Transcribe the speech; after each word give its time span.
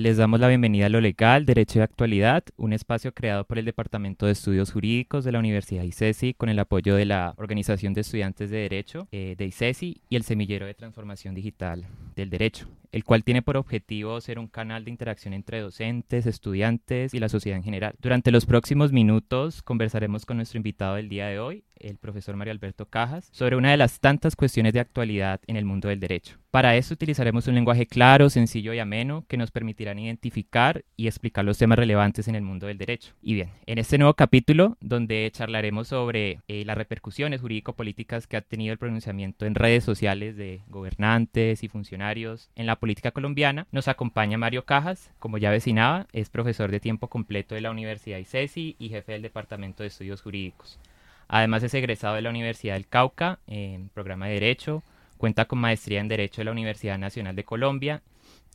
Les 0.00 0.16
damos 0.16 0.40
la 0.40 0.48
bienvenida 0.48 0.86
a 0.86 0.88
Lo 0.88 0.98
Legal, 0.98 1.44
Derecho 1.44 1.78
y 1.78 1.82
Actualidad, 1.82 2.42
un 2.56 2.72
espacio 2.72 3.12
creado 3.12 3.44
por 3.44 3.58
el 3.58 3.66
Departamento 3.66 4.24
de 4.24 4.32
Estudios 4.32 4.72
Jurídicos 4.72 5.26
de 5.26 5.32
la 5.32 5.38
Universidad 5.38 5.82
ICESI 5.82 6.32
con 6.32 6.48
el 6.48 6.58
apoyo 6.58 6.96
de 6.96 7.04
la 7.04 7.34
Organización 7.36 7.92
de 7.92 8.00
Estudiantes 8.00 8.48
de 8.48 8.60
Derecho 8.60 9.08
eh, 9.12 9.34
de 9.36 9.44
ICESI 9.44 10.00
y 10.08 10.16
el 10.16 10.22
Semillero 10.22 10.64
de 10.64 10.72
Transformación 10.72 11.34
Digital 11.34 11.86
del 12.16 12.30
Derecho 12.30 12.66
el 12.92 13.04
cual 13.04 13.24
tiene 13.24 13.42
por 13.42 13.56
objetivo 13.56 14.20
ser 14.20 14.38
un 14.38 14.48
canal 14.48 14.84
de 14.84 14.90
interacción 14.90 15.34
entre 15.34 15.60
docentes, 15.60 16.26
estudiantes 16.26 17.14
y 17.14 17.20
la 17.20 17.28
sociedad 17.28 17.56
en 17.56 17.64
general. 17.64 17.94
Durante 18.00 18.30
los 18.30 18.46
próximos 18.46 18.92
minutos 18.92 19.62
conversaremos 19.62 20.26
con 20.26 20.36
nuestro 20.36 20.58
invitado 20.58 20.96
del 20.96 21.08
día 21.08 21.26
de 21.26 21.38
hoy, 21.38 21.64
el 21.80 21.96
profesor 21.96 22.36
Mario 22.36 22.52
Alberto 22.52 22.86
Cajas, 22.86 23.28
sobre 23.32 23.56
una 23.56 23.70
de 23.70 23.76
las 23.76 24.00
tantas 24.00 24.36
cuestiones 24.36 24.72
de 24.72 24.80
actualidad 24.80 25.40
en 25.46 25.56
el 25.56 25.64
mundo 25.64 25.88
del 25.88 26.00
derecho. 26.00 26.36
Para 26.50 26.76
eso 26.76 26.94
utilizaremos 26.94 27.46
un 27.46 27.54
lenguaje 27.54 27.86
claro, 27.86 28.28
sencillo 28.28 28.74
y 28.74 28.80
ameno 28.80 29.24
que 29.28 29.36
nos 29.36 29.50
permitirán 29.50 29.98
identificar 29.98 30.84
y 30.96 31.06
explicar 31.06 31.44
los 31.44 31.58
temas 31.58 31.78
relevantes 31.78 32.26
en 32.26 32.34
el 32.34 32.42
mundo 32.42 32.66
del 32.66 32.76
derecho. 32.76 33.14
Y 33.22 33.34
bien, 33.34 33.50
en 33.66 33.78
este 33.78 33.98
nuevo 33.98 34.14
capítulo, 34.14 34.76
donde 34.80 35.30
charlaremos 35.32 35.88
sobre 35.88 36.40
eh, 36.48 36.64
las 36.64 36.76
repercusiones 36.76 37.40
jurídico-políticas 37.40 38.26
que 38.26 38.36
ha 38.36 38.40
tenido 38.40 38.72
el 38.72 38.78
pronunciamiento 38.78 39.46
en 39.46 39.54
redes 39.54 39.84
sociales 39.84 40.36
de 40.36 40.62
gobernantes 40.68 41.62
y 41.62 41.68
funcionarios 41.68 42.50
en 42.56 42.66
la 42.66 42.79
política 42.80 43.12
colombiana, 43.12 43.68
nos 43.70 43.86
acompaña 43.86 44.38
Mario 44.38 44.64
Cajas, 44.64 45.12
como 45.20 45.38
ya 45.38 45.50
vecinaba, 45.50 46.08
es 46.12 46.30
profesor 46.30 46.72
de 46.72 46.80
tiempo 46.80 47.08
completo 47.08 47.54
de 47.54 47.60
la 47.60 47.70
Universidad 47.70 48.18
ICESI 48.18 48.74
y 48.78 48.88
jefe 48.88 49.12
del 49.12 49.22
Departamento 49.22 49.84
de 49.84 49.88
Estudios 49.88 50.22
Jurídicos. 50.22 50.80
Además 51.28 51.62
es 51.62 51.74
egresado 51.74 52.16
de 52.16 52.22
la 52.22 52.30
Universidad 52.30 52.74
del 52.74 52.88
Cauca 52.88 53.38
en 53.46 53.90
programa 53.90 54.26
de 54.26 54.34
Derecho, 54.34 54.82
cuenta 55.16 55.44
con 55.44 55.60
maestría 55.60 56.00
en 56.00 56.08
Derecho 56.08 56.40
de 56.40 56.46
la 56.46 56.52
Universidad 56.52 56.98
Nacional 56.98 57.36
de 57.36 57.44
Colombia 57.44 58.02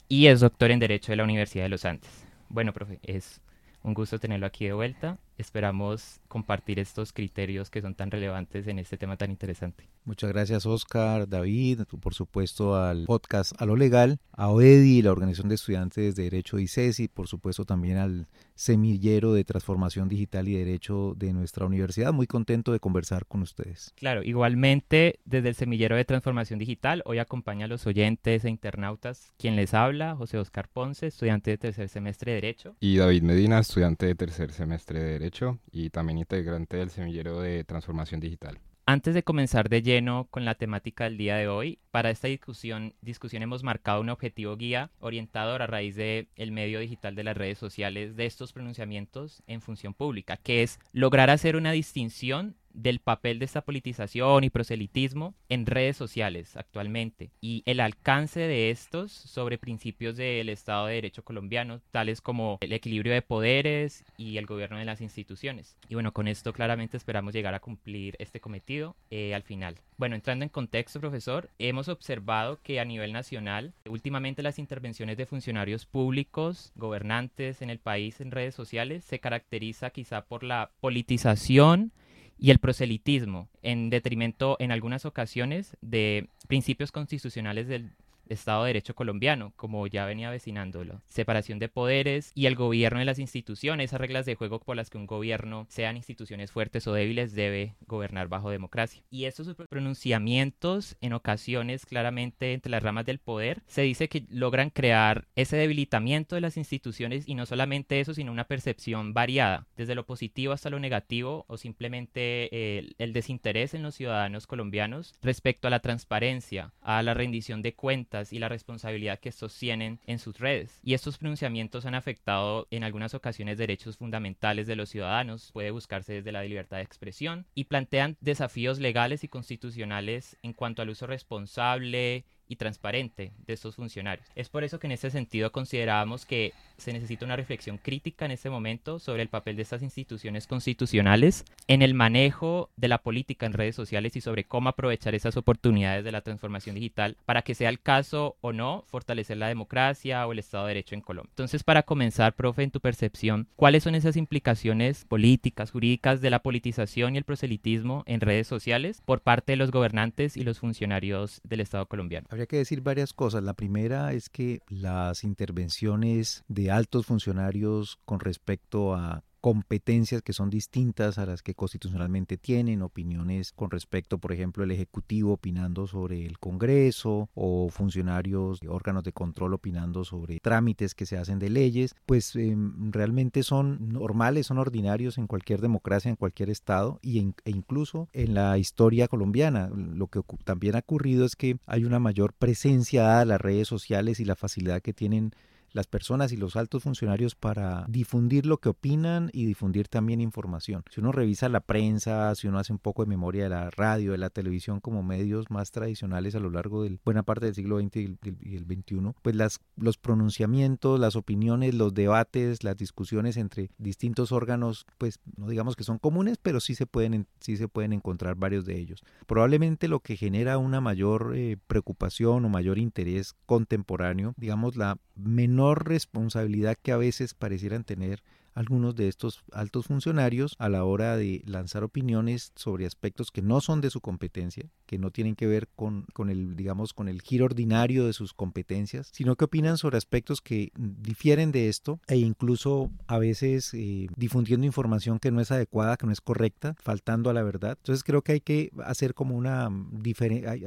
y 0.10 0.28
es 0.28 0.42
doctor 0.42 0.72
en 0.72 0.80
Derecho 0.80 1.12
de 1.12 1.18
la 1.18 1.24
Universidad 1.24 1.64
de 1.64 1.70
los 1.70 1.86
Andes. 1.86 2.26
Bueno, 2.50 2.74
profe, 2.74 3.00
es 3.04 3.42
un 3.84 3.94
gusto 3.94 4.20
tenerlo 4.20 4.48
aquí 4.48 4.66
de 4.66 4.74
vuelta. 4.74 5.18
Esperamos 5.38 6.22
compartir 6.28 6.80
estos 6.80 7.12
criterios 7.12 7.70
que 7.70 7.82
son 7.82 7.96
tan 7.96 8.10
relevantes 8.10 8.68
en 8.68 8.80
este 8.80 8.98
tema 8.98 9.18
tan 9.18 9.32
interesante. 9.32 9.90
Muchas 10.06 10.32
gracias 10.32 10.66
Oscar, 10.66 11.28
David, 11.28 11.82
por 12.00 12.14
supuesto 12.14 12.76
al 12.76 13.06
podcast 13.06 13.54
A 13.60 13.66
lo 13.66 13.76
Legal, 13.76 14.20
a 14.32 14.50
OEDI, 14.50 15.02
la 15.02 15.12
Organización 15.12 15.50
de 15.50 15.56
Estudiantes 15.56 16.16
de 16.16 16.24
Derecho 16.24 16.58
de 16.58 16.64
ICESI, 16.64 17.10
por 17.10 17.28
supuesto 17.28 17.66
también 17.66 17.98
al 17.98 18.28
semillero 18.54 19.34
de 19.34 19.44
transformación 19.44 20.08
digital 20.08 20.48
y 20.48 20.56
derecho 20.56 21.14
de 21.18 21.34
nuestra 21.34 21.66
universidad. 21.66 22.14
Muy 22.14 22.28
contento 22.28 22.72
de 22.72 22.80
conversar 22.80 23.26
con 23.26 23.42
ustedes. 23.42 23.94
Claro, 23.96 24.24
igualmente 24.24 25.20
desde 25.26 25.50
el 25.50 25.56
semillero 25.56 25.96
de 25.96 26.06
transformación 26.06 26.60
digital, 26.60 27.02
hoy 27.06 27.20
acompaña 27.20 27.66
a 27.66 27.68
los 27.68 27.86
oyentes 27.86 28.46
e 28.46 28.50
internautas 28.50 29.34
quien 29.38 29.56
les 29.56 29.74
habla, 29.74 30.16
José 30.16 30.38
Oscar 30.38 30.70
Ponce, 30.70 31.08
estudiante 31.08 31.52
de 31.52 31.58
tercer 31.58 31.90
semestre 31.90 32.32
de 32.32 32.36
Derecho. 32.36 32.76
Y 32.80 32.98
David 32.98 33.24
Medina, 33.24 33.60
estudiante 33.60 34.06
de 34.06 34.16
tercer 34.16 34.52
semestre 34.52 35.00
de 35.00 35.12
Derecho 35.12 35.25
y 35.72 35.90
también 35.90 36.20
integrante 36.20 36.78
del 36.78 36.90
semillero 36.90 37.40
de 37.40 37.64
transformación 37.64 38.20
digital. 38.20 38.60
Antes 38.88 39.16
de 39.16 39.24
comenzar 39.24 39.68
de 39.68 39.82
lleno 39.82 40.28
con 40.30 40.46
la 40.46 40.56
temática 40.56 41.06
del 41.06 41.18
día 41.18 41.38
de 41.38 41.48
hoy, 41.48 41.80
para 41.96 42.10
esta 42.10 42.28
discusión, 42.28 42.94
discusión 43.00 43.42
hemos 43.42 43.64
marcado 43.64 44.02
un 44.02 44.10
objetivo 44.10 44.58
guía 44.58 44.92
orientador 45.00 45.62
a 45.62 45.68
raíz 45.68 45.96
del 45.96 46.28
el 46.36 46.52
medio 46.52 46.82
digital 46.82 47.16
de 47.16 47.24
las 47.24 47.38
redes 47.38 47.58
sociales 47.58 48.18
de 48.18 48.26
estos 48.26 48.52
pronunciamientos 48.52 49.42
en 49.48 49.62
función 49.62 49.94
pública, 49.94 50.36
que 50.36 50.62
es 50.62 50.78
lograr 50.92 51.30
hacer 51.30 51.56
una 51.56 51.72
distinción 51.72 52.58
del 52.76 53.00
papel 53.00 53.40
de 53.40 53.46
esta 53.46 53.62
politización 53.62 54.44
y 54.44 54.50
proselitismo 54.50 55.34
en 55.50 55.66
redes 55.66 55.98
sociales 55.98 56.56
actualmente 56.58 57.32
y 57.42 57.64
el 57.66 57.80
alcance 57.80 58.42
de 58.42 58.70
estos 58.70 59.12
sobre 59.12 59.58
principios 59.58 60.18
del 60.18 60.50
Estado 60.50 60.88
de 60.88 60.96
Derecho 60.96 61.24
colombiano, 61.24 61.82
tales 61.92 62.22
como 62.22 62.58
el 62.62 62.74
equilibrio 62.74 63.14
de 63.14 63.22
poderes 63.22 64.04
y 64.18 64.38
el 64.38 64.46
gobierno 64.46 64.78
de 64.78 64.86
las 64.86 65.02
instituciones. 65.02 65.78
Y 65.90 65.94
bueno, 65.94 66.12
con 66.12 66.28
esto 66.28 66.54
claramente 66.54 66.98
esperamos 66.98 67.34
llegar 67.34 67.54
a 67.54 67.62
cumplir 67.62 68.16
este 68.20 68.40
cometido 68.40 68.96
eh, 69.10 69.34
al 69.34 69.44
final. 69.44 69.76
Bueno, 69.98 70.16
entrando 70.16 70.44
en 70.44 70.50
contexto, 70.50 71.00
profesor, 71.00 71.50
hemos 71.58 71.85
observado 71.90 72.62
que 72.62 72.80
a 72.80 72.86
nivel 72.86 73.14
nacional, 73.14 73.74
últimamente 73.88 74.44
las 74.44 74.60
intervenciones 74.60 75.18
de 75.18 75.26
funcionarios 75.26 75.86
públicos, 75.86 76.72
gobernantes 76.76 77.62
en 77.62 77.70
el 77.70 77.80
país 77.80 78.22
en 78.22 78.32
redes 78.32 78.56
sociales, 78.56 79.04
se 79.04 79.20
caracteriza 79.20 79.90
quizá 79.90 80.26
por 80.26 80.44
la 80.44 80.72
politización 80.80 81.92
y 82.38 82.52
el 82.52 82.60
proselitismo, 82.60 83.50
en 83.62 83.90
detrimento 83.90 84.58
en 84.60 84.72
algunas 84.72 85.06
ocasiones 85.06 85.78
de 85.82 86.30
principios 86.48 86.92
constitucionales 86.92 87.68
del 87.68 87.92
Estado 88.30 88.64
de 88.64 88.70
Derecho 88.70 88.96
colombiano, 88.96 89.54
como 89.56 89.86
ya 89.88 90.06
venía 90.06 90.30
vecinándolo. 90.30 91.02
Separación 91.08 91.60
de 91.60 91.70
poderes 91.70 92.32
y 92.36 92.46
el 92.46 92.56
gobierno 92.56 93.00
de 93.00 93.06
las 93.06 93.20
instituciones, 93.20 93.86
esas 93.86 94.02
reglas 94.02 94.26
de 94.26 94.36
juego 94.36 94.60
por 94.60 94.76
las 94.76 94.90
que 94.90 94.98
un 94.98 95.08
gobierno, 95.08 95.66
sean 95.70 95.98
instituciones 95.98 96.52
fuertes 96.52 96.88
o 96.88 96.94
débiles, 96.94 97.34
debe 97.34 97.76
gobernar 97.88 98.28
bajo 98.28 98.50
democracia. 98.50 99.04
Y 99.10 99.26
estos 99.26 99.56
pronunciamientos, 99.70 100.98
en 101.02 101.14
ocasiones 101.14 101.86
claramente 101.86 102.54
entre 102.54 102.72
las 102.72 102.84
ramas 102.84 103.06
del 103.06 103.20
poder, 103.20 103.62
se 103.68 103.82
dice 103.82 104.10
que 104.10 104.26
logran 104.30 104.70
crear 104.70 105.28
ese 105.36 105.58
debilitamiento 105.58 106.36
de 106.36 106.42
las 106.42 106.58
instituciones 106.58 107.28
y 107.28 107.36
no 107.36 107.46
solamente 107.46 108.00
eso, 108.00 108.14
sino 108.14 108.32
una 108.32 108.48
percepción 108.48 109.14
variada, 109.14 109.68
desde 109.76 109.96
lo 109.96 110.06
positivo 110.06 110.54
hasta 110.54 110.70
lo 110.70 110.80
negativo 110.80 111.46
o 111.48 111.58
simplemente 111.58 112.80
el 112.98 113.14
desinterés 113.14 113.74
en 113.74 113.84
los 113.84 113.96
ciudadanos 113.96 114.48
colombianos 114.48 115.14
respecto 115.22 115.68
a 115.68 115.72
la 115.72 115.80
transparencia, 115.80 116.74
a 116.82 117.04
la 117.04 117.14
rendición 117.14 117.62
de 117.62 117.74
cuentas, 117.74 118.15
y 118.32 118.40
la 118.40 118.50
responsabilidad 118.50 119.20
que 119.20 119.30
estos 119.30 119.58
tienen 119.58 120.00
en 120.08 120.20
sus 120.20 120.40
redes. 120.40 120.80
Y 120.84 120.94
estos 120.94 121.18
pronunciamientos 121.18 121.86
han 121.86 121.96
afectado 121.96 122.68
en 122.72 122.84
algunas 122.84 123.14
ocasiones 123.14 123.58
derechos 123.58 123.98
fundamentales 123.98 124.68
de 124.68 124.76
los 124.76 124.90
ciudadanos, 124.90 125.52
puede 125.52 125.72
buscarse 125.72 126.14
desde 126.14 126.32
la 126.32 126.44
libertad 126.44 126.78
de 126.78 126.84
expresión, 126.84 127.46
y 127.54 127.66
plantean 127.66 128.18
desafíos 128.22 128.80
legales 128.80 129.24
y 129.24 129.28
constitucionales 129.28 130.38
en 130.44 130.54
cuanto 130.54 130.82
al 130.82 130.90
uso 130.90 131.08
responsable 131.08 132.26
y 132.48 132.56
transparente 132.58 133.34
de 133.46 133.54
estos 133.54 133.76
funcionarios. 133.76 134.28
Es 134.36 134.50
por 134.50 134.64
eso 134.64 134.80
que 134.80 134.88
en 134.88 134.92
ese 134.92 135.10
sentido 135.10 135.52
considerábamos 135.52 136.26
que 136.26 136.54
se 136.78 136.94
necesita 136.94 137.26
una 137.26 137.36
reflexión 137.36 137.78
crítica 137.78 138.26
en 138.26 138.32
este 138.32 138.50
momento 138.50 139.00
sobre 139.00 139.22
el 139.22 139.30
papel 139.30 139.56
de 139.56 139.62
estas 139.62 139.82
instituciones 139.82 140.48
constitucionales 140.48 141.46
en 141.68 141.82
el 141.82 141.94
manejo 141.94 142.70
de 142.76 142.88
la 142.88 143.00
política 143.00 143.46
en 143.46 143.54
redes 143.54 143.76
sociales 143.76 144.16
y 144.16 144.22
sobre 144.22 144.44
cómo 144.44 144.70
aprovechar 144.70 145.16
esas 145.16 145.38
oportunidades 145.38 146.04
de 146.04 146.12
la 146.12 146.22
transformación 146.22 146.76
digital 146.76 147.18
para 147.26 147.42
que 147.42 147.56
sea 147.56 147.70
el 147.70 147.80
caso 147.80 148.36
o 148.42 148.54
no 148.54 148.84
fortalecer 148.88 149.38
la 149.38 149.48
democracia 149.48 150.26
o 150.28 150.32
el 150.32 150.40
Estado 150.40 150.66
de 150.66 150.76
Derecho 150.76 150.96
en 150.96 151.02
Colombia. 151.02 151.32
Entonces, 151.32 151.64
para 151.64 151.84
comenzar, 151.84 152.36
profe, 152.36 152.64
en 152.64 152.72
tu 152.72 152.80
percepción, 152.80 153.48
¿cuáles 153.56 153.84
son 153.84 153.96
esas 153.96 154.18
implicaciones 154.18 155.06
políticas, 155.06 155.72
jurídicas 155.72 156.22
de 156.22 156.30
la 156.30 156.40
politización 156.40 157.16
y 157.16 157.18
el 157.18 157.24
proselitismo 157.24 158.04
en 158.06 158.22
redes 158.22 158.48
sociales 158.48 159.02
por 159.06 159.22
parte 159.22 159.54
de 159.54 159.58
los 159.58 159.72
gobernantes 159.72 160.38
y 160.38 160.44
los 160.44 160.60
funcionarios 160.60 161.42
del 161.44 161.62
Estado 161.62 161.86
colombiano? 161.88 162.28
Habría 162.30 162.48
que 162.48 162.58
decir 162.58 162.82
varias 162.82 163.14
cosas. 163.14 163.44
La 163.44 163.54
primera 163.54 164.14
es 164.14 164.30
que 164.30 164.62
las 164.70 165.24
intervenciones 165.24 166.44
de 166.48 166.65
altos 166.72 167.06
funcionarios 167.06 168.00
con 168.06 168.20
respecto 168.20 168.94
a 168.96 169.24
competencias 169.46 170.24
que 170.24 170.34
son 170.34 170.50
distintas 170.50 171.20
a 171.20 171.28
las 171.28 171.44
que 171.44 171.54
constitucionalmente 171.54 172.36
tienen, 172.36 172.82
opiniones 172.82 173.52
con 173.52 173.70
respecto, 173.70 174.18
por 174.18 174.32
ejemplo, 174.32 174.64
el 174.64 174.72
Ejecutivo 174.72 175.34
opinando 175.34 175.86
sobre 175.86 176.26
el 176.26 176.40
Congreso 176.40 177.30
o 177.36 177.70
funcionarios 177.70 178.60
de 178.60 178.70
órganos 178.70 179.04
de 179.04 179.14
control 179.14 179.54
opinando 179.54 180.04
sobre 180.04 180.40
trámites 180.40 180.96
que 180.96 181.06
se 181.06 181.20
hacen 181.20 181.38
de 181.38 181.52
leyes, 181.52 181.94
pues 182.08 182.36
em, 182.36 182.92
realmente 182.92 183.44
son 183.44 183.90
normales, 183.90 184.48
son 184.48 184.58
ordinarios 184.58 185.20
en 185.20 185.28
cualquier 185.28 185.62
democracia, 185.62 186.10
en 186.10 186.16
cualquier 186.16 186.50
Estado 186.50 186.98
y 187.04 187.20
e 187.20 187.52
incluso 187.52 188.10
en 188.14 188.34
la 188.34 188.58
historia 188.58 189.08
colombiana. 189.08 189.70
Lo 189.70 190.08
que 190.08 190.22
también 190.44 190.76
ha 190.76 190.80
ocurrido 190.80 191.24
es 191.24 191.36
que 191.36 191.60
hay 191.68 191.84
una 191.86 192.00
mayor 192.00 192.34
presencia 192.34 193.20
a 193.20 193.26
las 193.26 193.40
redes 193.40 193.68
sociales 193.68 194.20
y 194.20 194.26
la 194.26 194.36
facilidad 194.36 194.82
que 194.82 194.92
tienen 194.92 195.36
las 195.76 195.88
personas 195.88 196.32
y 196.32 196.38
los 196.38 196.56
altos 196.56 196.84
funcionarios 196.84 197.36
para 197.36 197.86
difundir 197.90 198.46
lo 198.46 198.60
que 198.60 198.70
opinan 198.70 199.30
y 199.34 199.46
difundir 199.46 199.90
también 199.90 200.22
información. 200.22 200.84
Si 200.90 201.02
uno 201.02 201.12
revisa 201.12 201.50
la 201.50 201.60
prensa, 201.60 202.34
si 202.36 202.48
uno 202.48 202.60
hace 202.60 202.72
un 202.72 202.80
poco 202.80 203.04
de 203.04 203.10
memoria 203.10 203.44
de 203.44 203.50
la 203.50 203.70
radio, 203.72 204.14
de 204.14 204.18
la 204.18 204.30
televisión 204.30 204.80
como 204.80 205.04
medios 205.04 205.52
más 205.52 205.72
tradicionales 205.72 206.34
a 206.34 206.40
lo 206.40 206.50
largo 206.50 206.84
de 206.84 206.98
buena 207.04 207.24
parte 207.24 207.48
del 207.48 207.56
siglo 207.56 207.78
XX 207.78 207.96
y 207.98 208.18
el, 208.56 208.66
XXI, 208.66 209.12
pues 209.22 209.36
las, 209.36 209.60
los 209.76 209.98
pronunciamientos, 209.98 210.98
las 210.98 211.18
opiniones, 211.18 211.76
los 211.76 211.94
debates, 211.94 212.64
las 212.64 212.78
discusiones 212.78 213.36
entre 213.36 213.70
distintos 213.78 214.32
órganos, 214.32 214.86
pues 214.98 215.20
no 215.36 215.50
digamos 215.50 215.76
que 215.76 215.84
son 215.84 216.00
comunes, 216.00 216.38
pero 216.42 216.62
sí 216.62 216.74
se 216.74 216.86
pueden, 216.86 217.28
sí 217.42 217.58
se 217.58 217.68
pueden 217.68 217.92
encontrar 217.92 218.36
varios 218.38 218.64
de 218.64 218.80
ellos. 218.80 219.04
Probablemente 219.28 219.90
lo 219.90 220.00
que 220.00 220.16
genera 220.16 220.58
una 220.58 220.80
mayor 220.80 221.34
eh, 221.36 221.58
preocupación 221.68 222.46
o 222.46 222.50
mayor 222.50 222.78
interés 222.78 223.36
contemporáneo, 223.46 224.34
digamos 224.38 224.78
la 224.78 224.98
menor 225.16 225.65
responsabilidad 225.74 226.78
que 226.82 226.92
a 226.92 226.98
veces 226.98 227.34
parecieran 227.34 227.84
tener 227.84 228.22
algunos 228.56 228.96
de 228.96 229.08
estos 229.08 229.44
altos 229.52 229.88
funcionarios 229.88 230.56
a 230.58 230.70
la 230.70 230.84
hora 230.84 231.16
de 231.18 231.44
lanzar 231.46 231.84
opiniones 231.84 232.52
sobre 232.56 232.86
aspectos 232.86 233.32
que 233.32 233.42
no 233.42 233.62
son 233.62 233.82
de 233.82 233.90
su 233.90 234.02
competencia, 234.02 234.70
que 234.86 234.98
no 234.98 235.12
tienen 235.12 235.36
que 235.36 235.46
ver 235.46 235.68
con, 235.76 236.06
con 236.14 236.30
el, 236.30 236.56
digamos, 236.56 236.94
con 236.94 237.08
el 237.08 237.22
giro 237.22 237.46
ordinario 237.46 238.06
de 238.06 238.14
sus 238.14 238.34
competencias, 238.34 239.10
sino 239.12 239.36
que 239.36 239.46
opinan 239.46 239.78
sobre 239.78 239.98
aspectos 239.98 240.42
que 240.42 240.72
difieren 240.76 241.52
de 241.52 241.70
esto 241.70 242.00
e 242.08 242.18
incluso 242.18 242.92
a 243.08 243.20
veces 243.20 243.74
eh, 243.74 244.08
difundiendo 244.16 244.66
información 244.66 245.20
que 245.20 245.32
no 245.32 245.42
es 245.42 245.52
adecuada, 245.52 245.98
que 245.98 246.06
no 246.06 246.14
es 246.14 246.22
correcta, 246.22 246.76
faltando 246.80 247.30
a 247.30 247.34
la 247.34 247.44
verdad. 247.44 247.78
Entonces 247.78 248.04
creo 248.04 248.22
que 248.22 248.34
hay 248.34 248.42
que 248.42 248.72
hacer 248.84 249.14
como 249.14 249.36
una 249.36 249.70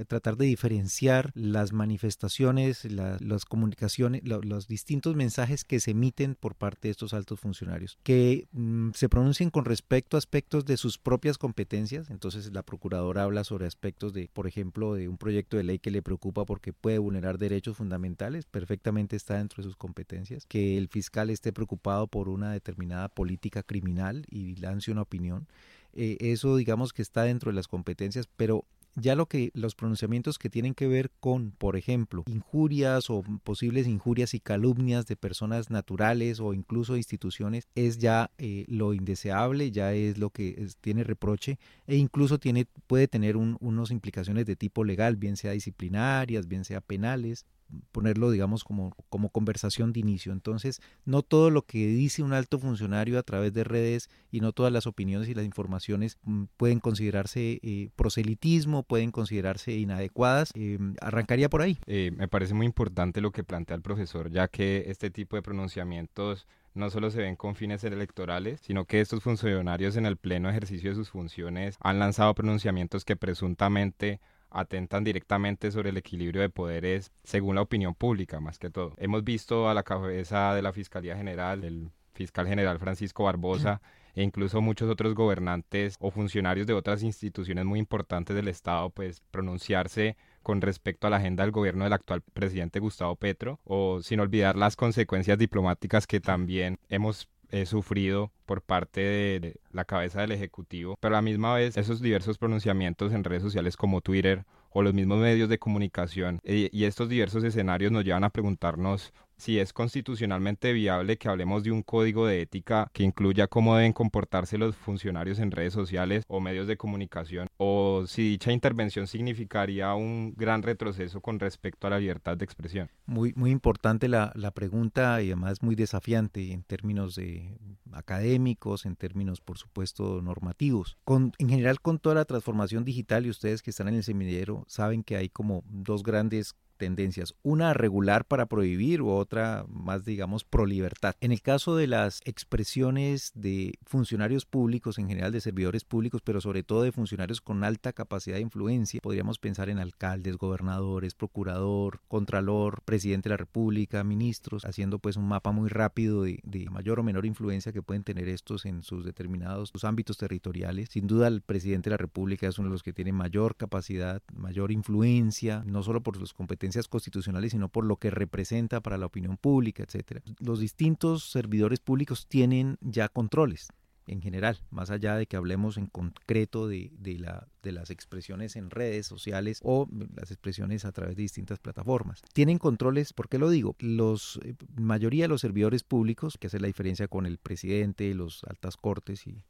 tratar 0.06 0.36
de 0.36 0.46
diferenciar 0.46 1.32
las 1.34 1.72
manifestaciones, 1.72 2.84
las 2.84 3.44
comunicaciones, 3.44 4.22
los 4.24 4.68
distintos 4.68 5.16
mensajes 5.16 5.64
que 5.64 5.80
se 5.80 5.92
emiten 5.92 6.34
por 6.34 6.54
parte 6.54 6.88
de 6.88 6.92
estos 6.92 7.14
altos 7.14 7.40
funcionarios, 7.40 7.77
que 8.02 8.46
mm, 8.52 8.90
se 8.94 9.08
pronuncien 9.08 9.50
con 9.50 9.64
respecto 9.64 10.16
a 10.16 10.18
aspectos 10.18 10.64
de 10.64 10.76
sus 10.76 10.98
propias 10.98 11.38
competencias. 11.38 12.10
Entonces 12.10 12.52
la 12.52 12.62
procuradora 12.62 13.24
habla 13.24 13.44
sobre 13.44 13.66
aspectos 13.66 14.12
de, 14.12 14.28
por 14.32 14.46
ejemplo, 14.46 14.94
de 14.94 15.08
un 15.08 15.18
proyecto 15.18 15.56
de 15.56 15.64
ley 15.64 15.78
que 15.78 15.90
le 15.90 16.02
preocupa 16.02 16.44
porque 16.44 16.72
puede 16.72 16.98
vulnerar 16.98 17.38
derechos 17.38 17.76
fundamentales, 17.76 18.46
perfectamente 18.46 19.16
está 19.16 19.38
dentro 19.38 19.62
de 19.62 19.68
sus 19.68 19.76
competencias, 19.76 20.46
que 20.46 20.76
el 20.76 20.88
fiscal 20.88 21.30
esté 21.30 21.52
preocupado 21.52 22.06
por 22.06 22.28
una 22.28 22.52
determinada 22.52 23.08
política 23.08 23.62
criminal 23.62 24.24
y 24.30 24.56
lance 24.56 24.90
una 24.90 25.02
opinión. 25.02 25.46
Eh, 25.94 26.16
eso 26.20 26.56
digamos 26.56 26.92
que 26.92 27.02
está 27.02 27.22
dentro 27.22 27.50
de 27.50 27.56
las 27.56 27.68
competencias, 27.68 28.28
pero 28.36 28.64
ya 28.94 29.14
lo 29.14 29.26
que 29.26 29.50
los 29.54 29.74
pronunciamientos 29.74 30.38
que 30.38 30.50
tienen 30.50 30.74
que 30.74 30.88
ver 30.88 31.10
con, 31.20 31.52
por 31.52 31.76
ejemplo, 31.76 32.24
injurias 32.26 33.10
o 33.10 33.22
posibles 33.44 33.86
injurias 33.86 34.34
y 34.34 34.40
calumnias 34.40 35.06
de 35.06 35.16
personas 35.16 35.70
naturales 35.70 36.40
o 36.40 36.54
incluso 36.54 36.96
instituciones 36.96 37.68
es 37.74 37.98
ya 37.98 38.30
eh, 38.38 38.64
lo 38.68 38.94
indeseable, 38.94 39.70
ya 39.70 39.92
es 39.92 40.18
lo 40.18 40.30
que 40.30 40.66
tiene 40.80 41.04
reproche 41.04 41.58
e 41.86 41.96
incluso 41.96 42.38
tiene 42.38 42.66
puede 42.86 43.08
tener 43.08 43.36
unas 43.36 43.90
implicaciones 43.90 44.46
de 44.46 44.56
tipo 44.56 44.84
legal, 44.84 45.16
bien 45.16 45.36
sea 45.36 45.52
disciplinarias, 45.52 46.48
bien 46.48 46.64
sea 46.64 46.80
penales 46.80 47.46
ponerlo, 47.92 48.30
digamos, 48.30 48.64
como, 48.64 48.94
como 49.08 49.30
conversación 49.30 49.92
de 49.92 50.00
inicio. 50.00 50.32
Entonces, 50.32 50.80
no 51.04 51.22
todo 51.22 51.50
lo 51.50 51.62
que 51.62 51.86
dice 51.86 52.22
un 52.22 52.32
alto 52.32 52.58
funcionario 52.58 53.18
a 53.18 53.22
través 53.22 53.52
de 53.52 53.64
redes 53.64 54.08
y 54.30 54.40
no 54.40 54.52
todas 54.52 54.72
las 54.72 54.86
opiniones 54.86 55.28
y 55.28 55.34
las 55.34 55.44
informaciones 55.44 56.18
mm, 56.22 56.44
pueden 56.56 56.80
considerarse 56.80 57.60
eh, 57.62 57.90
proselitismo, 57.96 58.82
pueden 58.82 59.10
considerarse 59.10 59.72
inadecuadas. 59.76 60.52
Eh, 60.54 60.78
arrancaría 61.00 61.48
por 61.48 61.62
ahí. 61.62 61.78
Eh, 61.86 62.10
me 62.16 62.28
parece 62.28 62.54
muy 62.54 62.66
importante 62.66 63.20
lo 63.20 63.32
que 63.32 63.44
plantea 63.44 63.76
el 63.76 63.82
profesor, 63.82 64.30
ya 64.30 64.48
que 64.48 64.84
este 64.88 65.10
tipo 65.10 65.36
de 65.36 65.42
pronunciamientos 65.42 66.46
no 66.74 66.90
solo 66.90 67.10
se 67.10 67.20
ven 67.20 67.36
con 67.36 67.56
fines 67.56 67.82
electorales, 67.84 68.60
sino 68.62 68.84
que 68.84 69.00
estos 69.00 69.22
funcionarios 69.22 69.96
en 69.96 70.06
el 70.06 70.16
pleno 70.16 70.48
ejercicio 70.48 70.90
de 70.90 70.96
sus 70.96 71.10
funciones 71.10 71.76
han 71.80 71.98
lanzado 71.98 72.34
pronunciamientos 72.34 73.04
que 73.04 73.16
presuntamente 73.16 74.20
atentan 74.50 75.04
directamente 75.04 75.70
sobre 75.70 75.90
el 75.90 75.96
equilibrio 75.96 76.40
de 76.40 76.50
poderes 76.50 77.12
según 77.24 77.56
la 77.56 77.62
opinión 77.62 77.94
pública, 77.94 78.40
más 78.40 78.58
que 78.58 78.70
todo. 78.70 78.94
Hemos 78.98 79.24
visto 79.24 79.68
a 79.68 79.74
la 79.74 79.82
cabeza 79.82 80.54
de 80.54 80.62
la 80.62 80.72
Fiscalía 80.72 81.16
General, 81.16 81.64
el 81.64 81.90
fiscal 82.14 82.48
general 82.48 82.78
Francisco 82.78 83.24
Barbosa, 83.24 83.80
e 84.14 84.22
incluso 84.22 84.60
muchos 84.60 84.90
otros 84.90 85.14
gobernantes 85.14 85.94
o 86.00 86.10
funcionarios 86.10 86.66
de 86.66 86.74
otras 86.74 87.04
instituciones 87.04 87.64
muy 87.64 87.78
importantes 87.78 88.34
del 88.34 88.48
Estado, 88.48 88.90
pues 88.90 89.22
pronunciarse 89.30 90.16
con 90.42 90.60
respecto 90.60 91.06
a 91.06 91.10
la 91.10 91.18
agenda 91.18 91.44
del 91.44 91.52
gobierno 91.52 91.84
del 91.84 91.92
actual 91.92 92.22
presidente 92.22 92.80
Gustavo 92.80 93.14
Petro, 93.14 93.60
o 93.64 94.00
sin 94.02 94.18
olvidar 94.18 94.56
las 94.56 94.74
consecuencias 94.74 95.38
diplomáticas 95.38 96.08
que 96.08 96.20
también 96.20 96.80
hemos 96.88 97.28
he 97.50 97.66
sufrido 97.66 98.30
por 98.46 98.62
parte 98.62 99.00
de 99.00 99.60
la 99.72 99.84
cabeza 99.84 100.20
del 100.20 100.32
Ejecutivo, 100.32 100.96
pero 101.00 101.14
a 101.14 101.18
la 101.18 101.22
misma 101.22 101.54
vez 101.54 101.76
esos 101.76 102.00
diversos 102.00 102.38
pronunciamientos 102.38 103.12
en 103.12 103.24
redes 103.24 103.42
sociales 103.42 103.76
como 103.76 104.00
Twitter 104.00 104.44
o 104.70 104.82
los 104.82 104.94
mismos 104.94 105.18
medios 105.18 105.48
de 105.48 105.58
comunicación 105.58 106.40
y, 106.44 106.76
y 106.76 106.84
estos 106.84 107.08
diversos 107.08 107.44
escenarios 107.44 107.92
nos 107.92 108.04
llevan 108.04 108.24
a 108.24 108.30
preguntarnos 108.30 109.12
si 109.38 109.58
es 109.58 109.72
constitucionalmente 109.72 110.72
viable 110.72 111.16
que 111.16 111.28
hablemos 111.28 111.62
de 111.62 111.70
un 111.70 111.82
código 111.82 112.26
de 112.26 112.42
ética 112.42 112.90
que 112.92 113.04
incluya 113.04 113.46
cómo 113.46 113.76
deben 113.76 113.92
comportarse 113.92 114.58
los 114.58 114.76
funcionarios 114.76 115.38
en 115.38 115.50
redes 115.50 115.72
sociales 115.72 116.24
o 116.28 116.40
medios 116.40 116.66
de 116.66 116.76
comunicación, 116.76 117.48
o 117.56 118.04
si 118.06 118.30
dicha 118.30 118.52
intervención 118.52 119.06
significaría 119.06 119.94
un 119.94 120.34
gran 120.36 120.62
retroceso 120.62 121.20
con 121.20 121.38
respecto 121.38 121.86
a 121.86 121.90
la 121.90 122.00
libertad 122.00 122.36
de 122.36 122.44
expresión. 122.44 122.90
Muy, 123.06 123.32
muy 123.36 123.50
importante 123.50 124.08
la, 124.08 124.32
la 124.34 124.50
pregunta 124.50 125.22
y 125.22 125.28
además 125.28 125.62
muy 125.62 125.76
desafiante 125.76 126.52
en 126.52 126.62
términos 126.64 127.14
de 127.14 127.56
académicos, 127.92 128.86
en 128.86 128.96
términos, 128.96 129.40
por 129.40 129.58
supuesto, 129.58 130.20
normativos. 130.22 130.96
Con, 131.04 131.32
en 131.38 131.48
general, 131.48 131.80
con 131.80 131.98
toda 131.98 132.16
la 132.16 132.24
transformación 132.24 132.84
digital, 132.84 133.26
y 133.26 133.30
ustedes 133.30 133.62
que 133.62 133.70
están 133.70 133.88
en 133.88 133.96
el 133.96 134.04
seminero 134.04 134.64
saben 134.68 135.02
que 135.02 135.16
hay 135.16 135.28
como 135.28 135.62
dos 135.66 136.02
grandes 136.02 136.54
tendencias, 136.78 137.34
una 137.42 137.74
regular 137.74 138.24
para 138.24 138.46
prohibir 138.46 139.02
u 139.02 139.10
otra 139.10 139.66
más, 139.68 140.06
digamos, 140.06 140.44
pro 140.44 140.64
libertad. 140.64 141.14
En 141.20 141.32
el 141.32 141.42
caso 141.42 141.76
de 141.76 141.86
las 141.86 142.22
expresiones 142.24 143.32
de 143.34 143.74
funcionarios 143.84 144.46
públicos, 144.46 144.98
en 144.98 145.08
general 145.08 145.32
de 145.32 145.42
servidores 145.42 145.84
públicos, 145.84 146.22
pero 146.24 146.40
sobre 146.40 146.62
todo 146.62 146.82
de 146.82 146.92
funcionarios 146.92 147.42
con 147.42 147.64
alta 147.64 147.92
capacidad 147.92 148.36
de 148.36 148.42
influencia, 148.42 149.00
podríamos 149.02 149.38
pensar 149.38 149.68
en 149.68 149.78
alcaldes, 149.78 150.36
gobernadores, 150.36 151.14
procurador, 151.14 152.00
contralor, 152.08 152.82
presidente 152.84 153.28
de 153.28 153.34
la 153.34 153.38
República, 153.38 154.04
ministros, 154.04 154.64
haciendo 154.64 154.98
pues 154.98 155.16
un 155.16 155.28
mapa 155.28 155.52
muy 155.52 155.68
rápido 155.68 156.22
de, 156.22 156.40
mayor 156.70 157.00
o 157.00 157.02
menor 157.02 157.26
influencia 157.26 157.72
que 157.72 157.77
pueden 157.82 158.04
tener 158.04 158.28
estos 158.28 158.66
en 158.66 158.82
sus 158.82 159.04
determinados 159.04 159.70
sus 159.70 159.84
ámbitos 159.84 160.18
territoriales. 160.18 160.88
Sin 160.90 161.06
duda 161.06 161.28
el 161.28 161.40
presidente 161.42 161.90
de 161.90 161.94
la 161.94 161.98
República 161.98 162.48
es 162.48 162.58
uno 162.58 162.68
de 162.68 162.72
los 162.72 162.82
que 162.82 162.92
tiene 162.92 163.12
mayor 163.12 163.56
capacidad, 163.56 164.22
mayor 164.34 164.72
influencia, 164.72 165.62
no 165.66 165.82
solo 165.82 166.02
por 166.02 166.16
sus 166.16 166.32
competencias, 166.32 166.88
constitucionales, 166.88 167.52
sino 167.52 167.68
por 167.68 167.84
lo 167.84 167.96
que 167.96 168.10
representa 168.10 168.80
para 168.80 168.98
la 168.98 169.06
opinión 169.06 169.36
pública, 169.36 169.82
etcétera. 169.82 170.22
Los 170.38 170.60
distintos 170.60 171.30
servidores 171.30 171.80
públicos 171.80 172.26
tienen 172.26 172.78
ya 172.80 173.08
controles 173.08 173.68
en 174.08 174.22
general, 174.22 174.58
más 174.70 174.90
allá 174.90 175.16
de 175.16 175.26
que 175.26 175.36
hablemos 175.36 175.76
en 175.76 175.86
concreto 175.86 176.66
de, 176.66 176.90
de, 176.98 177.18
la, 177.18 177.46
de 177.62 177.72
las 177.72 177.90
expresiones 177.90 178.56
en 178.56 178.70
redes 178.70 179.06
sociales 179.06 179.60
o 179.62 179.88
las 180.16 180.30
expresiones 180.30 180.84
a 180.84 180.92
través 180.92 181.16
de 181.16 181.22
distintas 181.22 181.58
plataformas. 181.58 182.22
Tienen 182.32 182.58
controles, 182.58 183.12
¿por 183.12 183.28
qué 183.28 183.38
lo 183.38 183.50
digo? 183.50 183.76
Los 183.78 184.40
eh, 184.44 184.54
mayoría 184.76 185.24
de 185.24 185.28
los 185.28 185.40
servidores 185.40 185.82
públicos, 185.82 186.38
que 186.38 186.48
hace 186.48 186.60
la 186.60 186.66
diferencia 186.66 187.08
con 187.08 187.26
el 187.26 187.38
presidente, 187.38 188.14
los 188.14 188.44
altas 188.44 188.76
cortes 188.76 189.26
y 189.26 189.44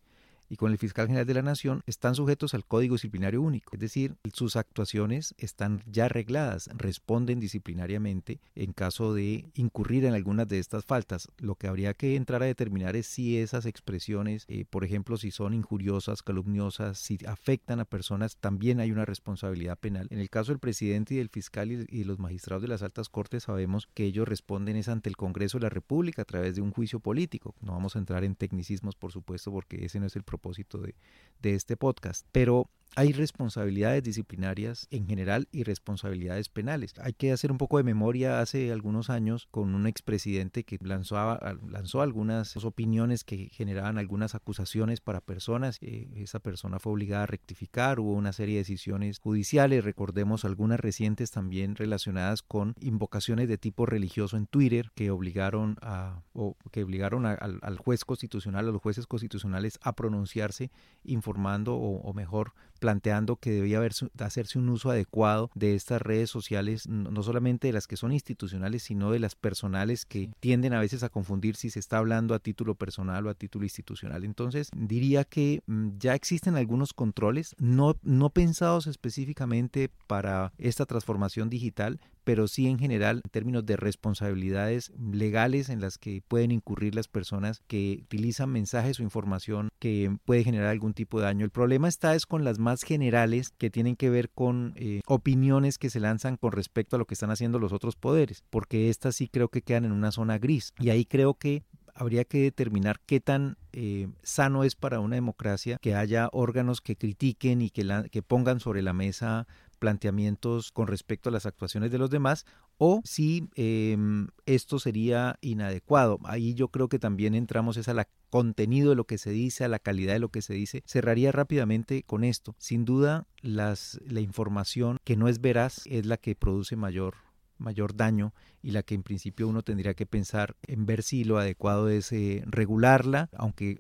y 0.49 0.57
con 0.57 0.73
el 0.73 0.79
fiscal 0.79 1.07
general 1.07 1.27
de 1.27 1.35
la 1.35 1.43
Nación 1.43 1.83
están 1.87 2.15
sujetos 2.15 2.55
al 2.55 2.65
Código 2.65 2.95
Disciplinario 2.95 3.43
Único, 3.43 3.75
es 3.75 3.81
decir, 3.81 4.17
sus 4.33 4.57
actuaciones 4.57 5.35
están 5.39 5.83
ya 5.87 6.07
arregladas, 6.07 6.71
responden 6.75 7.41
disciplinariamente 7.41 8.41
en 8.55 8.73
caso 8.73 9.15
de 9.15 9.47
incurrir 9.55 10.05
en 10.05 10.15
algunas 10.15 10.49
de 10.49 10.59
estas 10.59 10.85
faltas. 10.85 11.29
Lo 11.39 11.57
que 11.57 11.69
habría 11.69 11.95
que 11.95 12.17
entrar 12.17 12.43
a 12.43 12.47
determinar 12.47 12.97
es 12.97 13.07
si 13.07 13.39
esas 13.39 13.67
expresiones, 13.67 14.45
eh, 14.49 14.65
por 14.69 14.85
ejemplo, 14.85 15.17
si 15.17 15.31
son 15.31 15.55
injuriosas, 15.55 16.23
calumniosas, 16.23 16.99
si 16.99 17.19
afectan 17.27 17.81
a 17.81 17.85
personas, 17.85 18.37
también 18.37 18.81
hay 18.81 18.91
una 18.91 19.05
responsabilidad 19.05 19.79
penal. 19.79 20.09
En 20.11 20.19
el 20.19 20.31
caso 20.31 20.53
del 20.53 20.59
presidente 20.59 21.15
y 21.15 21.19
del 21.19 21.29
fiscal 21.29 21.71
y, 21.71 22.05
los 22.09 22.19
magistrados 22.19 22.63
de 22.63 22.69
las 22.69 22.83
altas 22.83 23.11
cortes 23.11 23.43
sabemos 23.43 23.87
que 23.93 24.05
ellos 24.05 24.27
responden 24.27 24.77
es 24.77 24.89
ante 24.89 25.11
el 25.11 25.17
Congreso 25.17 25.59
de 25.59 25.65
la 25.65 25.69
República 25.69 26.23
a 26.23 26.25
través 26.25 26.55
de 26.55 26.63
un 26.63 26.71
juicio 26.71 27.01
político. 27.01 27.55
No 27.61 27.73
vamos 27.73 27.97
a 27.97 27.99
entrar 27.99 28.25
en 28.25 28.35
tecnicismos, 28.35 28.97
por 28.97 29.13
supuesto, 29.13 29.51
porque 29.51 29.85
ese 29.85 30.01
no 30.01 30.07
es 30.07 30.17
el 30.17 30.23
propósito 30.23 30.38
propósito 30.39 30.79
de, 30.79 30.95
de 31.41 31.55
este 31.55 31.77
podcast. 31.77 32.27
Pero 32.33 32.71
hay 32.97 33.13
responsabilidades 33.13 34.03
disciplinarias 34.03 34.89
en 34.91 35.07
general 35.07 35.49
y 35.53 35.63
responsabilidades 35.63 36.49
penales. 36.49 36.95
Hay 37.01 37.13
que 37.13 37.33
hacer 37.33 37.53
un 37.53 37.59
poco 37.59 37.79
de 37.79 37.85
memoria 37.85 38.41
hace 38.41 38.73
algunos 38.73 39.11
años 39.11 39.47
con 39.51 39.75
un 39.75 39.87
expresidente 39.87 40.65
que 40.65 40.79
lanzó, 40.81 41.39
lanzó 41.69 42.03
algunas 42.03 42.57
opiniones 42.65 43.25
que 43.25 43.51
generaban 43.51 43.99
algunas 43.99 44.35
acusaciones 44.35 45.01
para 45.01 45.21
personas. 45.21 45.79
Eh, 45.81 46.09
esa 46.17 46.41
persona 46.41 46.79
fue 46.79 46.93
obligada 46.93 47.25
a 47.25 47.27
rectificar, 47.27 48.01
hubo 48.01 48.15
una 48.15 48.33
serie 48.33 48.57
de 48.57 48.63
decisiones 48.63 49.19
judiciales, 49.19 49.85
recordemos 49.85 50.45
algunas 50.45 50.81
recientes 50.81 51.31
también 51.31 51.77
relacionadas 51.77 52.43
con 52.43 52.75
invocaciones 52.81 53.49
de 53.49 53.59
tipo 53.59 53.87
religioso 53.87 54.37
en 54.37 54.47
Twitter 54.47 54.91
que 54.95 55.11
obligaron 55.11 55.77
a 55.83 56.23
o 56.33 56.57
que 56.71 56.85
obligaron 56.85 57.27
al, 57.27 57.79
juez 57.79 58.05
constitucional, 58.05 58.69
a 58.69 58.73
los 58.73 58.81
jueces 58.81 59.07
constitucionales 59.07 59.79
a 59.83 59.95
pronunciarse 59.95 60.71
informando 61.05 61.75
o 61.77 62.13
mejor 62.13 62.55
planteando 62.79 63.37
que 63.37 63.51
debía 63.51 63.81
hacerse 64.19 64.59
un 64.59 64.69
uso 64.69 64.91
adecuado 64.91 65.51
de 65.55 65.75
estas 65.75 66.01
redes 66.03 66.31
sociales, 66.31 66.89
no 66.89 67.23
solamente 67.23 67.69
de 67.69 67.73
las 67.73 67.87
que 67.87 67.97
son 67.97 68.13
institucionales, 68.13 68.83
sino 68.85 69.11
de 69.11 69.19
las 69.19 69.35
personales 69.35 70.05
que 70.05 70.31
tienden 70.41 70.73
a 70.73 70.81
veces 70.81 71.03
a 71.03 71.09
confundir 71.09 71.57
si 71.57 71.71
se 71.71 71.79
está 71.79 71.99
hablando 71.99 72.35
a 72.35 72.39
título 72.39 72.75
personal 72.75 73.27
o 73.27 73.31
a 73.31 73.35
título 73.35 73.65
institucional. 73.65 74.25
Entonces, 74.25 74.71
diría 74.77 75.25
que 75.25 75.63
mm, 75.67 75.99
ya 75.99 76.15
existen 76.15 76.57
algunos 76.57 76.93
controles, 76.93 77.55
no, 77.59 77.97
no 78.03 78.31
pensados 78.31 78.87
específicamente 78.87 79.91
para 80.07 80.53
esta 80.59 80.87
transformación 80.87 81.51
digital, 81.51 82.01
pero 82.29 82.47
sí 82.47 82.67
en 82.67 82.79
general 82.79 83.23
en 83.25 83.31
términos 83.31 83.65
de 83.65 83.79
responsabilidades 83.79 84.93
legales 85.01 85.71
en 85.71 85.81
las 85.81 85.97
que 85.97 86.21
pueden 86.29 86.51
incurrir 86.51 86.95
las 86.95 87.09
personas 87.09 87.63
que 87.67 88.01
utilizan 88.03 88.51
mensajes 88.51 89.01
o 89.01 89.03
información 89.03 89.71
que 89.79 90.15
puede 90.27 90.45
generar 90.45 90.69
algún 90.69 90.93
tipo 90.93 91.19
de 91.19 91.25
daño. 91.25 91.47
El 91.47 91.51
problema 91.51 91.89
está 91.89 92.15
es 92.15 92.27
con 92.27 92.45
las 92.45 92.59
más 92.59 92.83
generales 92.83 93.49
que 93.57 93.71
tienen 93.71 93.97
que 93.97 94.11
ver 94.11 94.29
con 94.29 94.75
eh, 94.77 95.01
opiniones 95.07 95.79
que 95.79 95.89
se 95.89 96.01
lanzan 96.01 96.37
con 96.37 96.53
respecto 96.53 96.97
a 96.97 96.99
lo 96.99 97.07
que 97.07 97.15
están 97.15 97.31
haciendo 97.31 97.59
los 97.59 97.73
otros 97.73 97.97
poderes, 97.97 98.45
porque 98.51 98.91
estas 98.91 99.17
sí 99.17 99.29
creo 99.29 99.49
que 99.49 99.63
quedan 99.63 99.87
en 99.87 99.93
una 99.93 100.13
zona 100.13 100.37
gris. 100.37 100.75
Y 100.79 100.91
ahí 100.91 101.07
creo 101.07 101.33
que 101.33 101.63
habría 101.95 102.25
que 102.25 102.43
determinar 102.43 103.01
qué 103.07 103.21
tan 103.21 103.57
eh, 103.73 104.09
sano 104.23 104.65
es 104.65 104.77
para 104.77 105.01
una 105.01 105.17
democracia 105.17 105.79
que 105.81 105.95
haya 105.95 106.29
órganos 106.33 106.81
que 106.81 106.97
critiquen 106.97 107.63
y 107.63 107.71
que, 107.71 107.87
que 108.11 108.23
pongan 108.23 108.61
sobre 108.61 108.83
la 108.83 108.93
mesa 108.93 109.47
planteamientos 109.79 110.73
con 110.73 110.87
respecto 110.87 111.29
a 111.29 111.33
las 111.33 111.47
actuaciones 111.47 111.91
de 111.91 111.99
los 111.99 112.11
demás 112.11 112.45
o 112.77 113.01
si 113.05 113.49
em, 113.55 114.29
esto 114.47 114.79
sería 114.79 115.37
inadecuado. 115.41 116.19
Ahí 116.25 116.55
yo 116.55 116.69
creo 116.69 116.89
que 116.89 116.99
también 116.99 117.35
entramos 117.35 117.77
es 117.77 117.89
al 117.89 118.07
contenido 118.31 118.91
de 118.91 118.97
lo 118.97 119.05
que 119.05 119.19
se 119.19 119.31
dice, 119.31 119.65
a 119.65 119.69
la 119.69 119.79
calidad 119.79 120.13
de 120.13 120.19
lo 120.21 120.31
que 120.31 120.43
se 120.43 120.55
dice. 120.55 120.83
Cerraría 120.87 121.33
rápidamente 121.33 122.03
con 122.03 122.25
esto. 122.25 122.55
Sin 122.59 122.85
duda, 122.85 123.27
las, 123.41 124.01
la 124.07 124.21
información 124.21 124.99
que 125.05 125.17
no 125.17 125.29
es 125.29 125.41
veraz 125.41 125.83
es 125.87 126.07
la 126.07 126.17
que 126.17 126.35
produce 126.35 126.77
mayor 126.77 127.28
mayor 127.59 127.97
daño 127.97 128.33
y 128.63 128.71
la 128.71 128.83
que 128.83 128.95
en 128.95 129.03
principio 129.03 129.49
uno 129.49 129.63
tendría 129.63 129.95
que 129.95 130.07
pensar 130.07 130.57
en 130.67 130.87
ver 130.87 131.03
si 131.03 131.25
lo 131.25 131.39
adecuado 131.39 131.89
es 131.89 132.13
eh, 132.13 132.43
regularla, 132.47 133.29
aunque, 133.37 133.79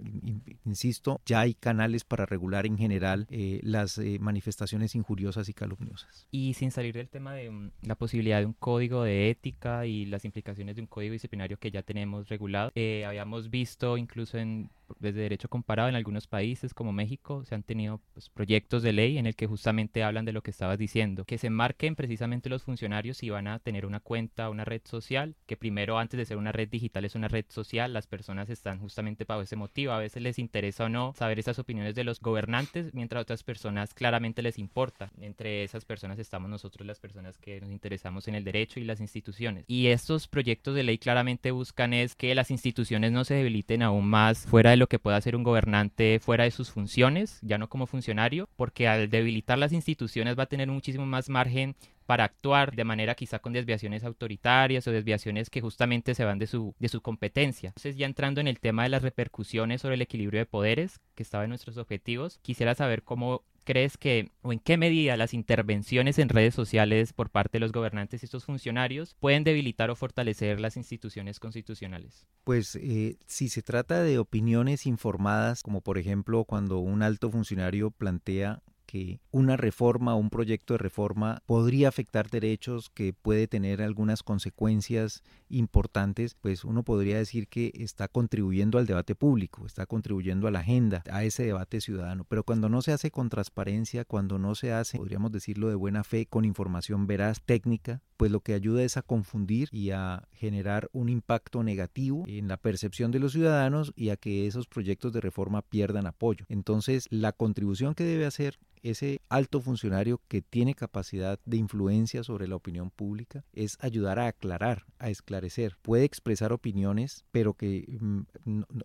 insisto, 0.64 1.20
ya 1.26 1.40
hay 1.40 1.54
canales 1.54 2.04
para 2.04 2.26
regular 2.26 2.66
en 2.66 2.78
general 2.78 3.26
eh, 3.30 3.60
las 3.62 3.98
eh, 3.98 4.18
manifestaciones 4.20 4.94
injuriosas 4.94 5.48
y 5.48 5.54
calumniosas. 5.54 6.26
Y 6.30 6.54
sin 6.54 6.70
salir 6.70 6.94
del 6.94 7.08
tema 7.08 7.34
de 7.34 7.50
mm, 7.50 7.70
la 7.82 7.94
posibilidad 7.94 8.40
de 8.40 8.46
un 8.46 8.52
código 8.52 9.02
de 9.02 9.30
ética 9.30 9.86
y 9.86 10.06
las 10.06 10.24
implicaciones 10.24 10.76
de 10.76 10.82
un 10.82 10.88
código 10.88 11.12
disciplinario 11.12 11.58
que 11.58 11.70
ya 11.70 11.82
tenemos 11.82 12.28
regulado, 12.28 12.72
habíamos 13.06 13.50
visto 13.50 13.96
incluso 13.96 14.38
en 14.38 14.70
desde 14.98 15.20
derecho 15.20 15.48
comparado 15.48 15.88
en 15.88 15.94
algunos 15.94 16.26
países 16.26 16.74
como 16.74 16.92
México 16.92 17.44
se 17.44 17.54
han 17.54 17.62
tenido 17.62 18.00
pues, 18.14 18.28
proyectos 18.30 18.82
de 18.82 18.92
ley 18.92 19.18
en 19.18 19.26
el 19.26 19.36
que 19.36 19.46
justamente 19.46 20.02
hablan 20.02 20.24
de 20.24 20.32
lo 20.32 20.42
que 20.42 20.50
estabas 20.50 20.78
diciendo, 20.78 21.24
que 21.24 21.38
se 21.38 21.50
marquen 21.50 21.96
precisamente 21.96 22.48
los 22.48 22.62
funcionarios 22.62 23.18
si 23.18 23.30
van 23.30 23.46
a 23.46 23.58
tener 23.58 23.86
una 23.86 24.00
cuenta, 24.00 24.50
una 24.50 24.64
red 24.64 24.82
social, 24.84 25.34
que 25.46 25.56
primero 25.56 25.98
antes 25.98 26.18
de 26.18 26.24
ser 26.24 26.36
una 26.36 26.52
red 26.52 26.68
digital 26.68 27.04
es 27.04 27.14
una 27.14 27.28
red 27.28 27.44
social, 27.48 27.92
las 27.92 28.06
personas 28.06 28.50
están 28.50 28.78
justamente 28.78 29.24
para 29.24 29.42
ese 29.42 29.56
motivo, 29.56 29.92
a 29.92 29.98
veces 29.98 30.22
les 30.22 30.38
interesa 30.38 30.84
o 30.84 30.88
no 30.88 31.12
saber 31.16 31.38
esas 31.38 31.58
opiniones 31.58 31.94
de 31.94 32.04
los 32.04 32.20
gobernantes, 32.20 32.94
mientras 32.94 33.18
a 33.18 33.22
otras 33.22 33.42
personas 33.42 33.94
claramente 33.94 34.42
les 34.42 34.58
importa. 34.58 35.10
Entre 35.20 35.64
esas 35.64 35.84
personas 35.84 36.18
estamos 36.18 36.50
nosotros 36.50 36.86
las 36.86 37.00
personas 37.00 37.38
que 37.38 37.60
nos 37.60 37.70
interesamos 37.70 38.28
en 38.28 38.34
el 38.34 38.44
derecho 38.44 38.80
y 38.80 38.84
las 38.84 39.00
instituciones. 39.00 39.64
Y 39.66 39.88
estos 39.88 40.28
proyectos 40.28 40.74
de 40.74 40.82
ley 40.82 40.98
claramente 40.98 41.50
buscan 41.50 41.92
es 41.92 42.14
que 42.14 42.34
las 42.34 42.50
instituciones 42.50 43.12
no 43.12 43.24
se 43.24 43.34
debiliten 43.34 43.82
aún 43.82 44.06
más 44.06 44.46
fuera 44.46 44.70
de 44.70 44.77
lo 44.78 44.88
que 44.88 44.98
pueda 44.98 45.16
hacer 45.16 45.36
un 45.36 45.42
gobernante 45.42 46.20
fuera 46.20 46.44
de 46.44 46.50
sus 46.50 46.70
funciones, 46.70 47.38
ya 47.42 47.58
no 47.58 47.68
como 47.68 47.86
funcionario, 47.86 48.48
porque 48.56 48.88
al 48.88 49.10
debilitar 49.10 49.58
las 49.58 49.72
instituciones 49.72 50.38
va 50.38 50.44
a 50.44 50.46
tener 50.46 50.68
muchísimo 50.68 51.06
más 51.06 51.28
margen 51.28 51.76
para 52.06 52.24
actuar 52.24 52.74
de 52.74 52.84
manera 52.84 53.14
quizá 53.14 53.38
con 53.38 53.52
desviaciones 53.52 54.02
autoritarias 54.02 54.86
o 54.86 54.92
desviaciones 54.92 55.50
que 55.50 55.60
justamente 55.60 56.14
se 56.14 56.24
van 56.24 56.38
de 56.38 56.46
su, 56.46 56.74
de 56.78 56.88
su 56.88 57.02
competencia. 57.02 57.68
Entonces 57.68 57.96
ya 57.96 58.06
entrando 58.06 58.40
en 58.40 58.48
el 58.48 58.60
tema 58.60 58.84
de 58.84 58.88
las 58.88 59.02
repercusiones 59.02 59.82
sobre 59.82 59.96
el 59.96 60.02
equilibrio 60.02 60.40
de 60.40 60.46
poderes, 60.46 61.00
que 61.14 61.22
estaba 61.22 61.44
en 61.44 61.50
nuestros 61.50 61.76
objetivos, 61.76 62.38
quisiera 62.40 62.74
saber 62.74 63.02
cómo 63.02 63.42
crees 63.68 63.98
que, 63.98 64.30
o 64.40 64.50
en 64.50 64.60
qué 64.60 64.78
medida 64.78 65.18
las 65.18 65.34
intervenciones 65.34 66.18
en 66.18 66.30
redes 66.30 66.54
sociales 66.54 67.12
por 67.12 67.28
parte 67.28 67.58
de 67.58 67.60
los 67.60 67.70
gobernantes 67.70 68.22
y 68.22 68.24
estos 68.24 68.46
funcionarios 68.46 69.14
pueden 69.20 69.44
debilitar 69.44 69.90
o 69.90 69.94
fortalecer 69.94 70.58
las 70.58 70.78
instituciones 70.78 71.38
constitucionales? 71.38 72.26
Pues 72.44 72.76
eh, 72.76 73.18
si 73.26 73.50
se 73.50 73.60
trata 73.60 74.02
de 74.02 74.18
opiniones 74.18 74.86
informadas, 74.86 75.62
como 75.62 75.82
por 75.82 75.98
ejemplo 75.98 76.46
cuando 76.46 76.78
un 76.78 77.02
alto 77.02 77.30
funcionario 77.30 77.90
plantea 77.90 78.62
que 78.88 79.20
una 79.30 79.58
reforma 79.58 80.14
o 80.14 80.18
un 80.18 80.30
proyecto 80.30 80.72
de 80.72 80.78
reforma 80.78 81.42
podría 81.44 81.88
afectar 81.88 82.30
derechos, 82.30 82.88
que 82.88 83.12
puede 83.12 83.46
tener 83.46 83.82
algunas 83.82 84.22
consecuencias 84.22 85.22
importantes, 85.50 86.34
pues 86.40 86.64
uno 86.64 86.82
podría 86.82 87.18
decir 87.18 87.48
que 87.48 87.70
está 87.74 88.08
contribuyendo 88.08 88.78
al 88.78 88.86
debate 88.86 89.14
público, 89.14 89.66
está 89.66 89.84
contribuyendo 89.84 90.48
a 90.48 90.50
la 90.50 90.60
agenda, 90.60 91.04
a 91.10 91.22
ese 91.22 91.44
debate 91.44 91.82
ciudadano. 91.82 92.24
Pero 92.24 92.44
cuando 92.44 92.70
no 92.70 92.80
se 92.80 92.92
hace 92.92 93.10
con 93.10 93.28
transparencia, 93.28 94.06
cuando 94.06 94.38
no 94.38 94.54
se 94.54 94.72
hace, 94.72 94.96
podríamos 94.96 95.32
decirlo 95.32 95.68
de 95.68 95.74
buena 95.74 96.02
fe, 96.02 96.24
con 96.24 96.46
información 96.46 97.06
veraz, 97.06 97.42
técnica, 97.42 98.00
pues 98.16 98.32
lo 98.32 98.40
que 98.40 98.54
ayuda 98.54 98.82
es 98.82 98.96
a 98.96 99.02
confundir 99.02 99.68
y 99.70 99.90
a 99.90 100.26
generar 100.32 100.88
un 100.92 101.10
impacto 101.10 101.62
negativo 101.62 102.24
en 102.26 102.48
la 102.48 102.56
percepción 102.56 103.10
de 103.10 103.18
los 103.18 103.32
ciudadanos 103.32 103.92
y 103.96 104.08
a 104.08 104.16
que 104.16 104.46
esos 104.46 104.66
proyectos 104.66 105.12
de 105.12 105.20
reforma 105.20 105.60
pierdan 105.60 106.06
apoyo. 106.06 106.46
Entonces, 106.48 107.06
la 107.10 107.32
contribución 107.32 107.94
que 107.94 108.04
debe 108.04 108.24
hacer 108.24 108.58
ese 108.90 109.20
alto 109.28 109.60
funcionario 109.60 110.20
que 110.28 110.42
tiene 110.42 110.74
capacidad 110.74 111.38
de 111.44 111.56
influencia 111.56 112.22
sobre 112.22 112.48
la 112.48 112.56
opinión 112.56 112.90
pública 112.90 113.44
es 113.52 113.76
ayudar 113.80 114.18
a 114.18 114.28
aclarar, 114.28 114.84
a 114.98 115.10
esclarecer. 115.10 115.76
Puede 115.82 116.04
expresar 116.04 116.52
opiniones, 116.52 117.24
pero 117.30 117.54
que 117.54 117.98
mm, 118.00 118.22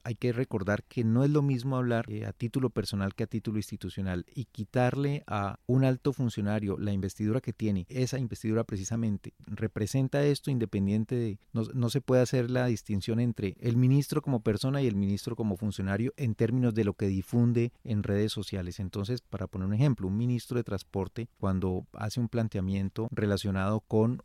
hay 0.04 0.16
que 0.16 0.34
recordar 0.34 0.84
que 0.84 1.04
no 1.04 1.24
es 1.24 1.30
lo 1.30 1.42
mismo 1.42 1.78
hablar 1.78 2.06
eh, 2.10 2.26
a 2.26 2.34
título 2.34 2.70
personal 2.70 3.16
que 3.16 3.24
a 3.24 3.28
título 3.28 3.58
institucional 3.58 4.26
y 4.34 4.46
quitarle 4.46 5.24
a 5.28 5.60
un 5.66 5.84
alto 5.84 6.14
funcionario 6.14 6.78
la 6.78 6.94
investidura 6.94 7.42
que 7.42 7.54
tiene, 7.54 7.86
esa 7.90 8.20
investidura 8.20 8.64
precisamente 8.64 9.34
representa 9.46 10.24
esto 10.24 10.52
independiente 10.52 11.16
de, 11.16 11.40
no, 11.52 11.64
no 11.74 11.90
se 11.90 12.02
puede 12.02 12.22
hacer 12.22 12.50
la 12.50 12.66
distinción 12.68 13.20
entre 13.20 13.56
el 13.60 13.78
ministro 13.78 14.22
como 14.22 14.42
persona 14.42 14.82
y 14.82 14.88
el 14.88 14.96
ministro 14.96 15.36
como 15.36 15.58
funcionario 15.58 16.14
en 16.18 16.36
términos 16.36 16.74
de 16.74 16.84
lo 16.84 16.94
que 16.94 17.08
difunde 17.08 17.72
en 17.84 18.04
redes 18.04 18.32
sociales. 18.32 18.80
Entonces, 18.80 19.22
para 19.22 19.48
poner 19.48 19.68
un 19.68 19.74
ejemplo, 19.74 19.93
un 20.02 20.18
ministro 20.18 20.58
de 20.58 20.64
Transporte 20.64 21.30
cuando 21.38 21.86
hace 21.94 22.20
un 22.20 22.30
planteamiento 22.30 23.08
relacionado 23.12 23.82
con 23.82 24.22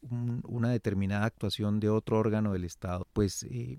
una 0.47 0.71
determinada 0.71 1.27
actuación 1.27 1.81
de 1.81 1.91
otro 1.91 2.19
órgano 2.19 2.53
del 2.53 2.65
Estado, 2.65 3.07
pues 3.13 3.43
eh, 3.45 3.79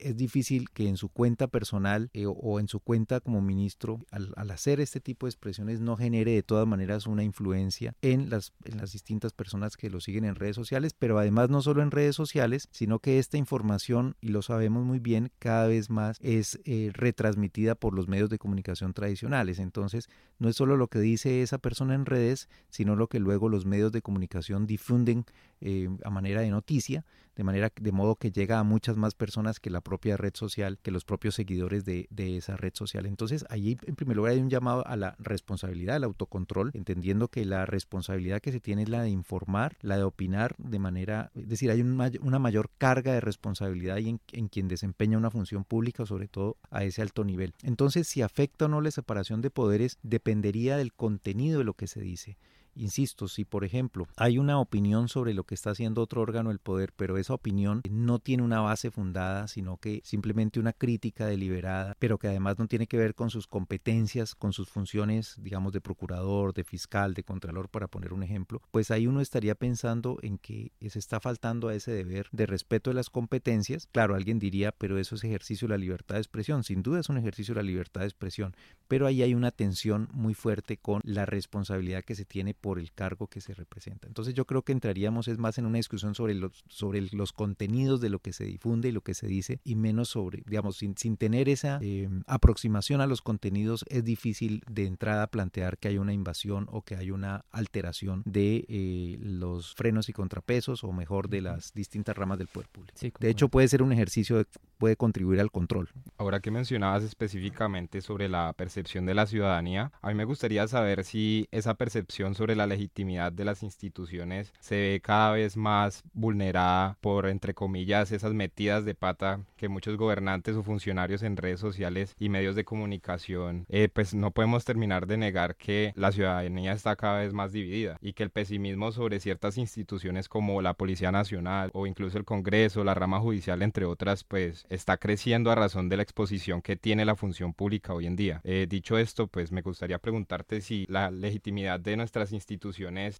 es 0.00 0.16
difícil 0.16 0.70
que 0.70 0.88
en 0.88 0.96
su 0.96 1.08
cuenta 1.08 1.48
personal 1.48 2.10
eh, 2.12 2.26
o 2.26 2.60
en 2.60 2.68
su 2.68 2.80
cuenta 2.80 3.20
como 3.20 3.40
ministro, 3.40 4.00
al, 4.10 4.32
hacer 4.50 4.80
este 4.80 5.00
tipo 5.00 5.26
de 5.26 5.30
expresiones, 5.30 5.80
no 5.80 5.96
genere 5.96 6.32
de 6.32 6.42
todas 6.42 6.66
maneras 6.66 7.06
una 7.06 7.24
influencia 7.24 7.94
en 8.02 8.30
las, 8.30 8.52
en 8.64 8.78
las 8.78 8.92
distintas 8.92 9.32
personas 9.32 9.76
que 9.76 9.90
lo 9.90 10.00
siguen 10.00 10.24
en 10.24 10.34
redes 10.34 10.56
sociales, 10.56 10.94
pero 10.98 11.18
además 11.18 11.50
no 11.50 11.62
solo 11.62 11.82
en 11.82 11.90
redes 11.90 12.16
sociales, 12.16 12.68
sino 12.72 12.98
que 12.98 13.18
esta 13.18 13.36
información, 13.36 14.16
y 14.20 14.28
lo 14.28 14.42
sabemos 14.42 14.84
muy 14.84 14.98
bien, 14.98 15.30
cada 15.38 15.66
vez 15.66 15.90
más 15.90 16.18
es 16.20 16.60
eh, 16.64 16.90
retransmitida 16.92 17.74
por 17.74 17.94
los 17.94 18.08
medios 18.08 18.30
de 18.30 18.38
comunicación 18.38 18.92
tradicionales. 18.92 19.58
Entonces, 19.58 20.08
no 20.38 20.48
es 20.48 20.56
solo 20.56 20.76
lo 20.76 20.88
que 20.88 21.00
dice 21.00 21.42
esa 21.42 21.58
persona 21.58 21.94
en 21.94 22.06
redes, 22.06 22.48
sino 22.70 22.96
lo 22.96 23.08
que 23.08 23.20
luego 23.20 23.48
los 23.48 23.66
medios 23.66 23.92
de 23.92 24.02
comunicación 24.02 24.66
difunden 24.66 25.24
eh, 25.60 25.88
a 26.04 26.10
manera 26.10 26.40
de 26.40 26.50
noticia, 26.50 27.04
de 27.38 27.44
manera 27.44 27.72
de 27.80 27.92
modo 27.92 28.16
que 28.16 28.32
llega 28.32 28.58
a 28.58 28.64
muchas 28.64 28.96
más 28.96 29.14
personas 29.14 29.60
que 29.60 29.70
la 29.70 29.80
propia 29.80 30.16
red 30.16 30.34
social, 30.34 30.76
que 30.82 30.90
los 30.90 31.04
propios 31.04 31.36
seguidores 31.36 31.84
de, 31.84 32.08
esa 32.16 32.56
red 32.56 32.72
social. 32.74 33.06
Entonces, 33.06 33.44
allí 33.48 33.78
en 33.86 33.94
primer 33.94 34.16
lugar 34.16 34.32
hay 34.32 34.40
un 34.40 34.50
llamado 34.50 34.84
a 34.86 34.96
la 34.96 35.14
responsabilidad, 35.20 35.96
al 35.96 36.04
autocontrol, 36.04 36.72
entendiendo 36.74 37.28
que 37.28 37.44
la 37.44 37.64
responsabilidad 37.64 38.40
que 38.40 38.50
se 38.50 38.58
tiene 38.58 38.82
es 38.82 38.88
la 38.88 39.02
de 39.02 39.10
informar, 39.10 39.76
la 39.82 39.96
de 39.96 40.02
opinar 40.02 40.56
de 40.58 40.80
manera, 40.80 41.30
es 41.36 41.48
decir, 41.48 41.70
hay 41.70 41.80
una 41.80 42.38
mayor 42.40 42.70
carga 42.76 43.12
de 43.12 43.20
responsabilidad 43.20 43.98
en, 43.98 44.20
en 44.32 44.48
quien 44.48 44.66
desempeña 44.66 45.16
una 45.16 45.30
función 45.30 45.64
pública, 45.64 46.06
sobre 46.06 46.26
todo 46.26 46.56
a 46.70 46.82
ese 46.82 47.02
alto 47.02 47.22
nivel. 47.24 47.54
Entonces, 47.62 48.08
si 48.08 48.20
afecta 48.20 48.64
o 48.64 48.68
no 48.68 48.80
la 48.80 48.90
separación 48.90 49.42
de 49.42 49.50
poderes, 49.50 49.98
dependería 50.02 50.76
del 50.76 50.92
contenido 50.92 51.58
de 51.58 51.64
lo 51.64 51.74
que 51.74 51.86
se 51.86 52.00
dice. 52.00 52.36
Insisto, 52.74 53.28
si 53.28 53.44
por 53.44 53.64
ejemplo 53.64 54.06
hay 54.16 54.38
una 54.38 54.58
opinión 54.58 55.08
sobre 55.08 55.34
lo 55.34 55.44
que 55.44 55.54
está 55.54 55.70
haciendo 55.70 56.02
otro 56.02 56.22
órgano 56.22 56.50
del 56.50 56.58
poder, 56.58 56.92
pero 56.96 57.18
esa 57.18 57.34
opinión 57.34 57.82
no 57.90 58.18
tiene 58.18 58.42
una 58.42 58.60
base 58.60 58.90
fundada, 58.90 59.48
sino 59.48 59.76
que 59.76 60.00
simplemente 60.04 60.60
una 60.60 60.72
crítica 60.72 61.26
deliberada, 61.26 61.94
pero 61.98 62.18
que 62.18 62.28
además 62.28 62.58
no 62.58 62.66
tiene 62.66 62.86
que 62.86 62.98
ver 62.98 63.14
con 63.14 63.30
sus 63.30 63.46
competencias, 63.46 64.34
con 64.34 64.52
sus 64.52 64.68
funciones, 64.68 65.36
digamos, 65.40 65.72
de 65.72 65.80
procurador, 65.80 66.54
de 66.54 66.64
fiscal, 66.64 67.14
de 67.14 67.24
contralor, 67.24 67.68
para 67.68 67.88
poner 67.88 68.12
un 68.12 68.22
ejemplo, 68.22 68.62
pues 68.70 68.90
ahí 68.90 69.06
uno 69.06 69.20
estaría 69.20 69.54
pensando 69.54 70.18
en 70.22 70.38
que 70.38 70.72
se 70.88 70.98
está 70.98 71.20
faltando 71.20 71.68
a 71.68 71.74
ese 71.74 71.92
deber 71.92 72.28
de 72.32 72.46
respeto 72.46 72.90
de 72.90 72.94
las 72.94 73.10
competencias. 73.10 73.88
Claro, 73.92 74.14
alguien 74.14 74.38
diría, 74.38 74.72
pero 74.72 74.98
eso 74.98 75.14
es 75.14 75.24
ejercicio 75.24 75.68
de 75.68 75.74
la 75.74 75.78
libertad 75.78 76.16
de 76.16 76.20
expresión. 76.20 76.64
Sin 76.64 76.82
duda 76.82 77.00
es 77.00 77.08
un 77.08 77.18
ejercicio 77.18 77.54
de 77.54 77.62
la 77.62 77.66
libertad 77.66 78.02
de 78.02 78.06
expresión, 78.06 78.54
pero 78.86 79.06
ahí 79.06 79.22
hay 79.22 79.34
una 79.34 79.50
tensión 79.50 80.08
muy 80.12 80.34
fuerte 80.34 80.76
con 80.76 81.00
la 81.04 81.26
responsabilidad 81.26 82.04
que 82.04 82.14
se 82.14 82.24
tiene 82.24 82.54
por 82.60 82.78
el 82.78 82.92
cargo 82.92 83.26
que 83.26 83.40
se 83.40 83.54
representa. 83.54 84.08
Entonces 84.08 84.34
yo 84.34 84.44
creo 84.44 84.62
que 84.62 84.72
entraríamos 84.72 85.28
es 85.28 85.38
más 85.38 85.58
en 85.58 85.66
una 85.66 85.78
discusión 85.78 86.14
sobre 86.14 86.34
los, 86.34 86.64
sobre 86.68 87.02
los 87.12 87.32
contenidos 87.32 88.00
de 88.00 88.10
lo 88.10 88.18
que 88.18 88.32
se 88.32 88.44
difunde 88.44 88.88
y 88.88 88.92
lo 88.92 89.00
que 89.00 89.14
se 89.14 89.26
dice 89.26 89.60
y 89.64 89.74
menos 89.74 90.10
sobre, 90.10 90.42
digamos, 90.46 90.76
sin, 90.76 90.96
sin 90.96 91.16
tener 91.16 91.48
esa 91.48 91.78
eh, 91.82 92.08
aproximación 92.26 93.00
a 93.00 93.06
los 93.06 93.22
contenidos 93.22 93.84
es 93.88 94.04
difícil 94.04 94.62
de 94.70 94.86
entrada 94.86 95.26
plantear 95.28 95.78
que 95.78 95.88
hay 95.88 95.98
una 95.98 96.12
invasión 96.12 96.66
o 96.70 96.82
que 96.82 96.96
hay 96.96 97.10
una 97.10 97.44
alteración 97.50 98.22
de 98.24 98.64
eh, 98.68 99.18
los 99.20 99.74
frenos 99.74 100.08
y 100.08 100.12
contrapesos 100.12 100.84
o 100.84 100.92
mejor 100.92 101.28
de 101.28 101.42
las 101.42 101.72
distintas 101.72 102.16
ramas 102.16 102.38
del 102.38 102.48
poder 102.48 102.68
público. 102.68 102.98
de 103.18 103.30
hecho 103.30 103.48
puede 103.48 103.68
ser 103.68 103.82
un 103.82 103.92
ejercicio 103.92 104.44
que 104.44 104.58
puede 104.78 104.96
contribuir 104.96 105.40
al 105.40 105.50
control. 105.50 105.88
Ahora 106.16 106.40
que 106.40 106.50
mencionabas 106.50 107.02
específicamente 107.02 108.00
sobre 108.00 108.28
la 108.28 108.52
percepción 108.52 109.06
de 109.06 109.14
la 109.14 109.26
ciudadanía, 109.26 109.92
a 110.00 110.08
mí 110.08 110.14
me 110.14 110.24
gustaría 110.24 110.66
saber 110.68 111.04
si 111.04 111.48
esa 111.50 111.74
percepción 111.74 112.34
sobre 112.34 112.47
la 112.56 112.66
legitimidad 112.66 113.32
de 113.32 113.44
las 113.44 113.62
instituciones 113.62 114.52
se 114.60 114.76
ve 114.76 115.00
cada 115.02 115.32
vez 115.32 115.56
más 115.56 116.02
vulnerada 116.12 116.96
por, 117.00 117.26
entre 117.26 117.54
comillas, 117.54 118.12
esas 118.12 118.34
metidas 118.34 118.84
de 118.84 118.94
pata 118.94 119.40
que 119.56 119.68
muchos 119.68 119.96
gobernantes 119.96 120.56
o 120.56 120.62
funcionarios 120.62 121.22
en 121.22 121.36
redes 121.36 121.60
sociales 121.60 122.14
y 122.18 122.28
medios 122.28 122.54
de 122.56 122.64
comunicación, 122.64 123.66
eh, 123.68 123.88
pues 123.88 124.14
no 124.14 124.30
podemos 124.30 124.64
terminar 124.64 125.06
de 125.06 125.16
negar 125.16 125.56
que 125.56 125.92
la 125.96 126.12
ciudadanía 126.12 126.72
está 126.72 126.96
cada 126.96 127.20
vez 127.20 127.32
más 127.32 127.52
dividida 127.52 127.98
y 128.00 128.12
que 128.12 128.22
el 128.22 128.30
pesimismo 128.30 128.92
sobre 128.92 129.20
ciertas 129.20 129.58
instituciones 129.58 130.28
como 130.28 130.62
la 130.62 130.74
Policía 130.74 131.12
Nacional 131.12 131.70
o 131.74 131.86
incluso 131.86 132.18
el 132.18 132.24
Congreso, 132.24 132.84
la 132.84 132.94
rama 132.94 133.20
judicial, 133.20 133.62
entre 133.62 133.84
otras, 133.84 134.24
pues 134.24 134.66
está 134.68 134.96
creciendo 134.96 135.50
a 135.50 135.54
razón 135.54 135.88
de 135.88 135.96
la 135.96 136.02
exposición 136.02 136.62
que 136.62 136.76
tiene 136.76 137.04
la 137.04 137.16
función 137.16 137.52
pública 137.52 137.94
hoy 137.94 138.06
en 138.06 138.16
día. 138.16 138.40
Eh, 138.44 138.66
dicho 138.68 138.98
esto, 138.98 139.26
pues 139.26 139.52
me 139.52 139.62
gustaría 139.62 139.98
preguntarte 139.98 140.60
si 140.60 140.86
la 140.88 141.10
legitimidad 141.10 141.80
de 141.80 141.96
nuestras 141.96 142.32
instituciones 142.32 142.37